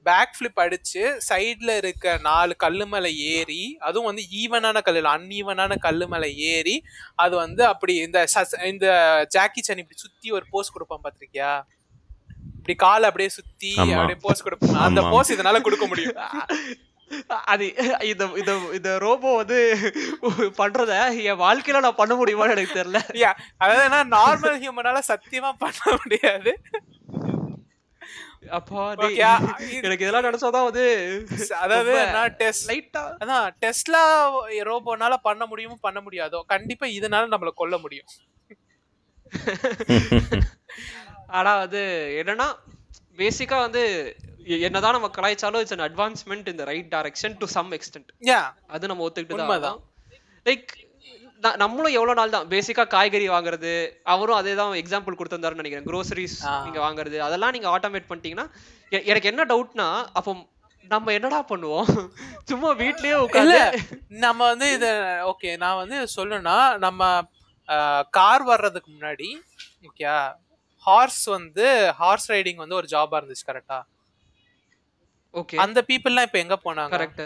பேக் 0.07 0.35
ஃபிளிப் 0.35 0.61
அடிச்சு 0.63 1.01
சைடுல 1.29 1.71
இருக்க 1.81 2.11
நாலு 2.23 2.53
கல்லு 2.57 2.85
மேல 2.87 3.07
ஏறி 3.31 3.63
அதுவும் 3.81 4.09
வந்து 4.11 4.25
ஈவனான 4.41 4.83
கல்லு 4.87 5.01
அன்ஈவனான 5.13 5.79
கல்லு 5.81 6.07
மேல 6.07 6.27
ஏறி 6.51 6.77
அது 7.17 7.35
வந்து 7.37 7.63
அப்படி 7.67 7.95
இந்த 8.05 8.21
இந்த 8.71 8.87
ஜாக்கி 9.35 9.63
சான் 9.63 9.83
இப்படி 9.83 9.99
சுத்தி 9.99 10.31
ஒரு 10.31 10.47
போஸ் 10.53 10.75
கொடுப்பான் 10.75 11.05
பாத்திருக்கியா? 11.05 11.51
இப்படி 12.67 12.83
காலை 12.83 13.07
அப்படியே 13.09 13.31
சுத்தி. 13.35 13.69
அப்படியே 13.95 14.19
போஸ் 14.23 14.45
கொடுப்பான் 14.45 14.79
அந்த. 14.87 15.01
போஸ் 15.13 15.33
இதனால 15.35 15.61
கொடுக்க 15.63 15.85
முடியும். 15.87 16.17
அது 17.53 17.65
இந்த 18.09 18.25
இந்த 18.41 18.53
இந்த 18.77 18.91
ரோபோ 19.05 19.29
வந்து 19.37 19.59
பண்றத 20.61 20.93
என் 21.27 21.43
வாழ்க்கையில 21.43 21.83
நான் 21.85 22.01
பண்ண 22.01 22.15
முடியுமான்னு 22.21 22.55
எனக்கு 22.57 22.79
தெரியல. 22.79 23.01
அதாவது 23.61 23.85
என்ன 23.89 24.01
நார்மல் 24.17 24.59
ஹியூமனால 24.63 25.03
சத்தியமா 25.11 25.53
பண்ண 25.63 25.95
முடியாது. 25.97 26.53
அப்பா 28.57 28.83
எனக்கு 29.79 30.05
இதெல்லாம் 30.05 30.27
நினைச்சாதான் 30.29 30.69
வந்து 30.69 30.85
அதாவது 31.63 31.95
நான் 32.17 32.37
டெஸ்ட் 32.41 32.69
லைட்டா 32.71 33.05
அதான் 33.23 33.47
டெஸ்லா 33.63 34.03
ரோபோனால 34.71 35.17
பண்ண 35.29 35.43
முடியுமோ 35.47 35.79
பண்ண 35.81 36.01
முடியாதோ 36.01 36.41
கண்டிப்பா 36.55 36.89
இதனால 36.99 37.33
நம்மள 37.35 37.53
கொல்ல 37.63 37.79
முடியும். 37.79 38.11
ஆனா 41.31 41.53
வந்து 41.63 41.83
என்னன்னா 42.21 42.49
பேசிக்கா 43.19 43.59
வந்து 43.63 43.83
என்னதான் 44.67 44.97
நம்ம 44.97 45.11
கலாய்ச்சாலும் 45.15 45.63
இட்ஸ் 45.63 45.77
அன் 45.77 45.87
அட்வான்ஸ்மெண்ட் 45.87 46.51
இந்த 46.53 46.65
right 46.65 46.91
direction 46.93 47.37
to 47.41 47.47
some 47.55 47.71
extent 47.77 48.11
yeah 48.29 48.41
அது 48.69 48.91
நம்ம 48.91 49.07
ஒத்துக்கிட்டு 49.07 49.63
தான். 49.65 49.81
லைக் 50.47 50.73
நம்மளும் 51.61 51.95
எவ்வளவு 51.97 52.19
நாள் 52.19 52.35
தான் 52.35 52.51
பேசிக்கா 52.53 52.85
காய்கறி 52.93 53.27
வாங்குறது 53.29 53.73
அவரும் 54.13 54.39
அதே 54.39 54.53
தான் 54.61 54.79
எக்ஸாம்பிள் 54.81 55.19
கொடுத்திருந்தாருன்னு 55.19 55.63
நினைக்கிறேன். 55.63 55.89
க்ரோசரிஸ் 55.89 56.37
ஆ. 56.45 56.53
நீங்க 56.67 56.81
வாங்குறது 56.85 57.17
அதெல்லாம் 57.27 57.55
நீங்க 57.57 57.69
ஆட்டோமேட் 57.73 58.09
பண்ணிட்டீங்கன்னா 58.09 58.47
எனக்கு 59.07 59.31
என்ன 59.33 59.45
டவுட்னா 59.51 59.89
அப்போ 60.13 60.33
நம்ம 60.85 61.13
என்னடா 61.13 61.39
பண்ணுவோம்? 61.51 61.87
சும்மா 62.51 62.71
வீட்லயே 62.81 63.15
உட்காந்து 63.23 63.61
நம்ம 64.25 64.41
வந்து 64.51 64.67
இத 64.75 64.87
ஓகே 65.31 65.51
நான் 65.63 65.81
வந்து 65.81 65.97
சொல்லணும்னா 66.15 66.57
நம்ம 66.85 67.01
கார் 68.13 68.45
வர்றதுக்கு 68.51 68.91
முன்னாடி 68.93 69.29
ஓகே 69.89 70.05
ஹார்ஸ் 70.87 71.25
வந்து 71.37 71.67
ஹார்ஸ் 72.01 72.31
ரைடிங் 72.33 72.63
வந்து 72.63 72.79
ஒரு 72.81 72.89
ஜாபா 72.93 73.19
இருந்துச்சு 73.21 73.49
கரெக்டா 73.51 73.79
ஓகே 75.35 75.57
அந்த 75.65 75.79
பீப்புள்லாம் 75.89 76.27
இப்ப 76.29 76.39
எங்க 76.45 76.57
போனாங்க? 76.67 76.93
கரெக்ட் 76.97 77.23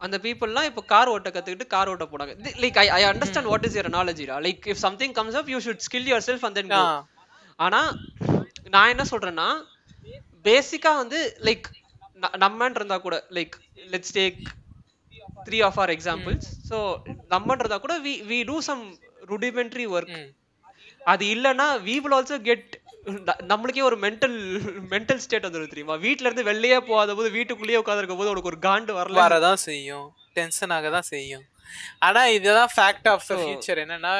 அந்த 0.00 0.16
பீப்புள்லாம் 0.24 0.66
இப்போ 0.70 0.82
கார் 0.92 1.10
ஓட்ட 1.12 1.28
கத்துக்கிட்டு 1.30 1.66
கார் 1.74 1.90
ஓட்ட 1.92 2.04
போனாங்க. 2.12 2.32
Like 2.62 2.78
I 2.82 2.86
I 2.96 3.02
understand 3.10 3.50
what 3.52 3.66
is 3.68 3.76
your 3.76 3.94
நாலேஜிடா 3.96 4.36
like 4.46 4.66
if 4.72 4.82
something 4.86 5.14
comes 5.18 5.38
up 5.40 5.50
you 5.52 5.60
should 5.66 5.84
skill 5.86 6.08
yourself 6.28 6.44
and 6.48 6.58
then 6.60 6.74
ஆனா 7.58 7.80
நான் 8.74 8.92
என்ன 8.94 9.04
சொல்றேன்னா 9.12 9.48
பேசிக்கா 10.44 10.92
வந்து 11.02 11.18
லைக் 11.48 11.66
நம்மன்னு 12.44 12.78
இருந்தா 12.80 12.98
கூட 13.06 13.16
like 13.38 13.54
let's 13.92 14.14
take 14.18 14.38
three 15.46 15.58
of 15.68 15.78
our 15.84 15.92
examples 15.96 16.48
so 16.70 16.78
நம்மன்னு 17.34 17.62
இருந்தா 17.62 17.78
கூட 17.86 17.96
we 18.06 18.14
we 18.32 18.40
do 18.50 18.58
some 18.70 18.84
rudimentary 19.30 19.86
work. 19.96 20.16
அது 21.12 21.24
இல்லைன்னா 21.34 21.66
வி 21.86 21.94
வில் 22.02 22.16
ஆல்சோ 22.18 22.36
கெட் 22.48 22.70
நம்மளுக்கே 23.50 23.82
ஒரு 23.88 23.96
மென்டல் 24.04 24.36
மென்டல் 24.92 25.22
ஸ்டேட் 25.24 25.46
வந்துடும் 25.46 25.72
தெரியுமா? 25.72 25.96
வீட்ல 26.04 26.26
இருந்து 26.28 26.44
வெளியே 26.50 26.78
போகாத 26.90 27.14
போது 27.18 27.28
வீட்டுக்குள்ளேயே 27.36 27.80
உட்காந்துருக்கும் 27.80 28.20
போது 28.20 28.32
உனக்கு 28.34 28.50
ஒரு 28.52 28.60
காண்டு 28.68 28.92
வரல. 28.98 29.18
வரதான் 29.24 29.60
செய்யும். 29.68 30.06
டென்ஷன் 30.38 30.72
ஆக 30.76 30.90
தான் 30.96 31.08
செய்யும். 31.14 31.44
ஆனா 32.06 32.22
இதுதான் 32.36 32.72
ஃபேக்ட் 32.76 33.08
ஆஃப் 33.12 33.26
த 33.30 33.36
ஃபியூச்சர் 33.40 33.82
என்னன்னா 33.84 34.14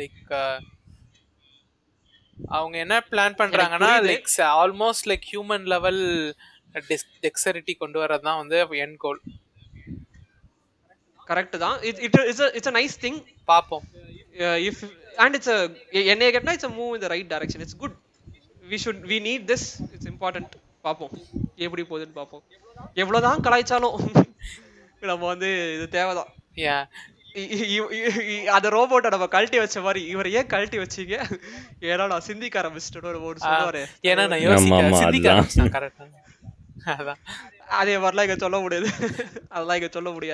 லைக் 0.00 0.20
அவங்க 2.56 2.76
என்ன 2.84 2.96
பிளான் 3.10 3.38
பண்றாங்கன்னா. 3.40 3.90
Like 4.10 4.30
almost 4.62 5.08
like 5.12 5.26
human 5.32 5.66
level 5.74 6.02
dexterity 7.26 7.74
கொண்டு 7.82 7.98
வரது 8.02 8.26
தான் 8.28 8.40
வந்து 8.42 8.58
என் 8.84 8.98
கோல் 9.04 9.20
கரெக்ட் 11.30 11.56
தான். 11.64 11.76
It 11.88 12.00
it 12.06 12.16
it's 12.30 12.44
it's 12.58 12.70
a 12.72 12.76
nice 12.80 12.96
thing 13.06 13.18
பாப்போம் 13.52 13.86
இஃப் 14.44 15.14
அண்ட் 15.16 15.34
இட்ஸ் 15.34 15.70
என்னைய 15.90 16.32
கேட்டா 16.32 16.52
it's 16.52 16.66
move 16.66 16.92
in 16.92 16.98
the 16.98 17.06
right 17.06 17.32
direction 17.32 17.60
it's 17.60 17.76
good 17.76 17.94
we 18.70 18.72
should 18.72 19.08
we 19.08 19.18
need 19.22 19.40
this 19.40 19.68
it's 19.92 20.08
important 20.08 20.48
பார்ப்போம். 20.82 21.10
எப்படி 21.56 21.82
போகுதுன்னு 21.82 22.12
பார்ப்போம். 22.12 22.42
எவ்வளவுதான் 22.94 23.40
கலாய்ச்சாலும் 23.40 24.24
நம்ம 25.00 25.26
வந்து 25.26 25.74
இது 25.74 25.88
தேவைதான். 25.88 26.26
அந்த 28.46 28.68
ரோபோட்டை 28.68 29.10
நம்ம 29.10 29.26
கழட்டி 29.26 29.58
வச்ச 29.58 29.80
மாதிரி 29.80 30.06
இவர் 30.06 30.30
ஏன் 30.30 30.46
கழட்டி 30.46 30.78
வச்சீங்க? 30.78 31.38
ஏன்னா 31.80 32.06
நான் 32.06 32.20
சிந்திக்க 32.20 32.60
ஆரம்பிச்சிட்டேன்னு 32.60 33.02
ஒரு- 33.02 33.36
சொல்லுவாரு 33.40 33.84
ஏன்னா 34.02 34.28
நான் 34.28 34.40
யோசிக்க 34.40 34.76
சிந்திக்க. 34.92 35.32
ஆரம்பிச்சேன் 35.32 35.90
கரெக்டா 35.90 36.08
அதான். 36.86 37.16
அதே 37.68 37.96
மாதிரிலாம் 37.96 38.20
இங்க 38.20 38.36
சொல்ல 38.36 38.58
முடியாது. 38.58 38.90
அதெல்லாம் 39.48 39.76
இங்க 39.76 39.88
சொல்ல 39.90 40.10
முடியாது. 40.10 40.28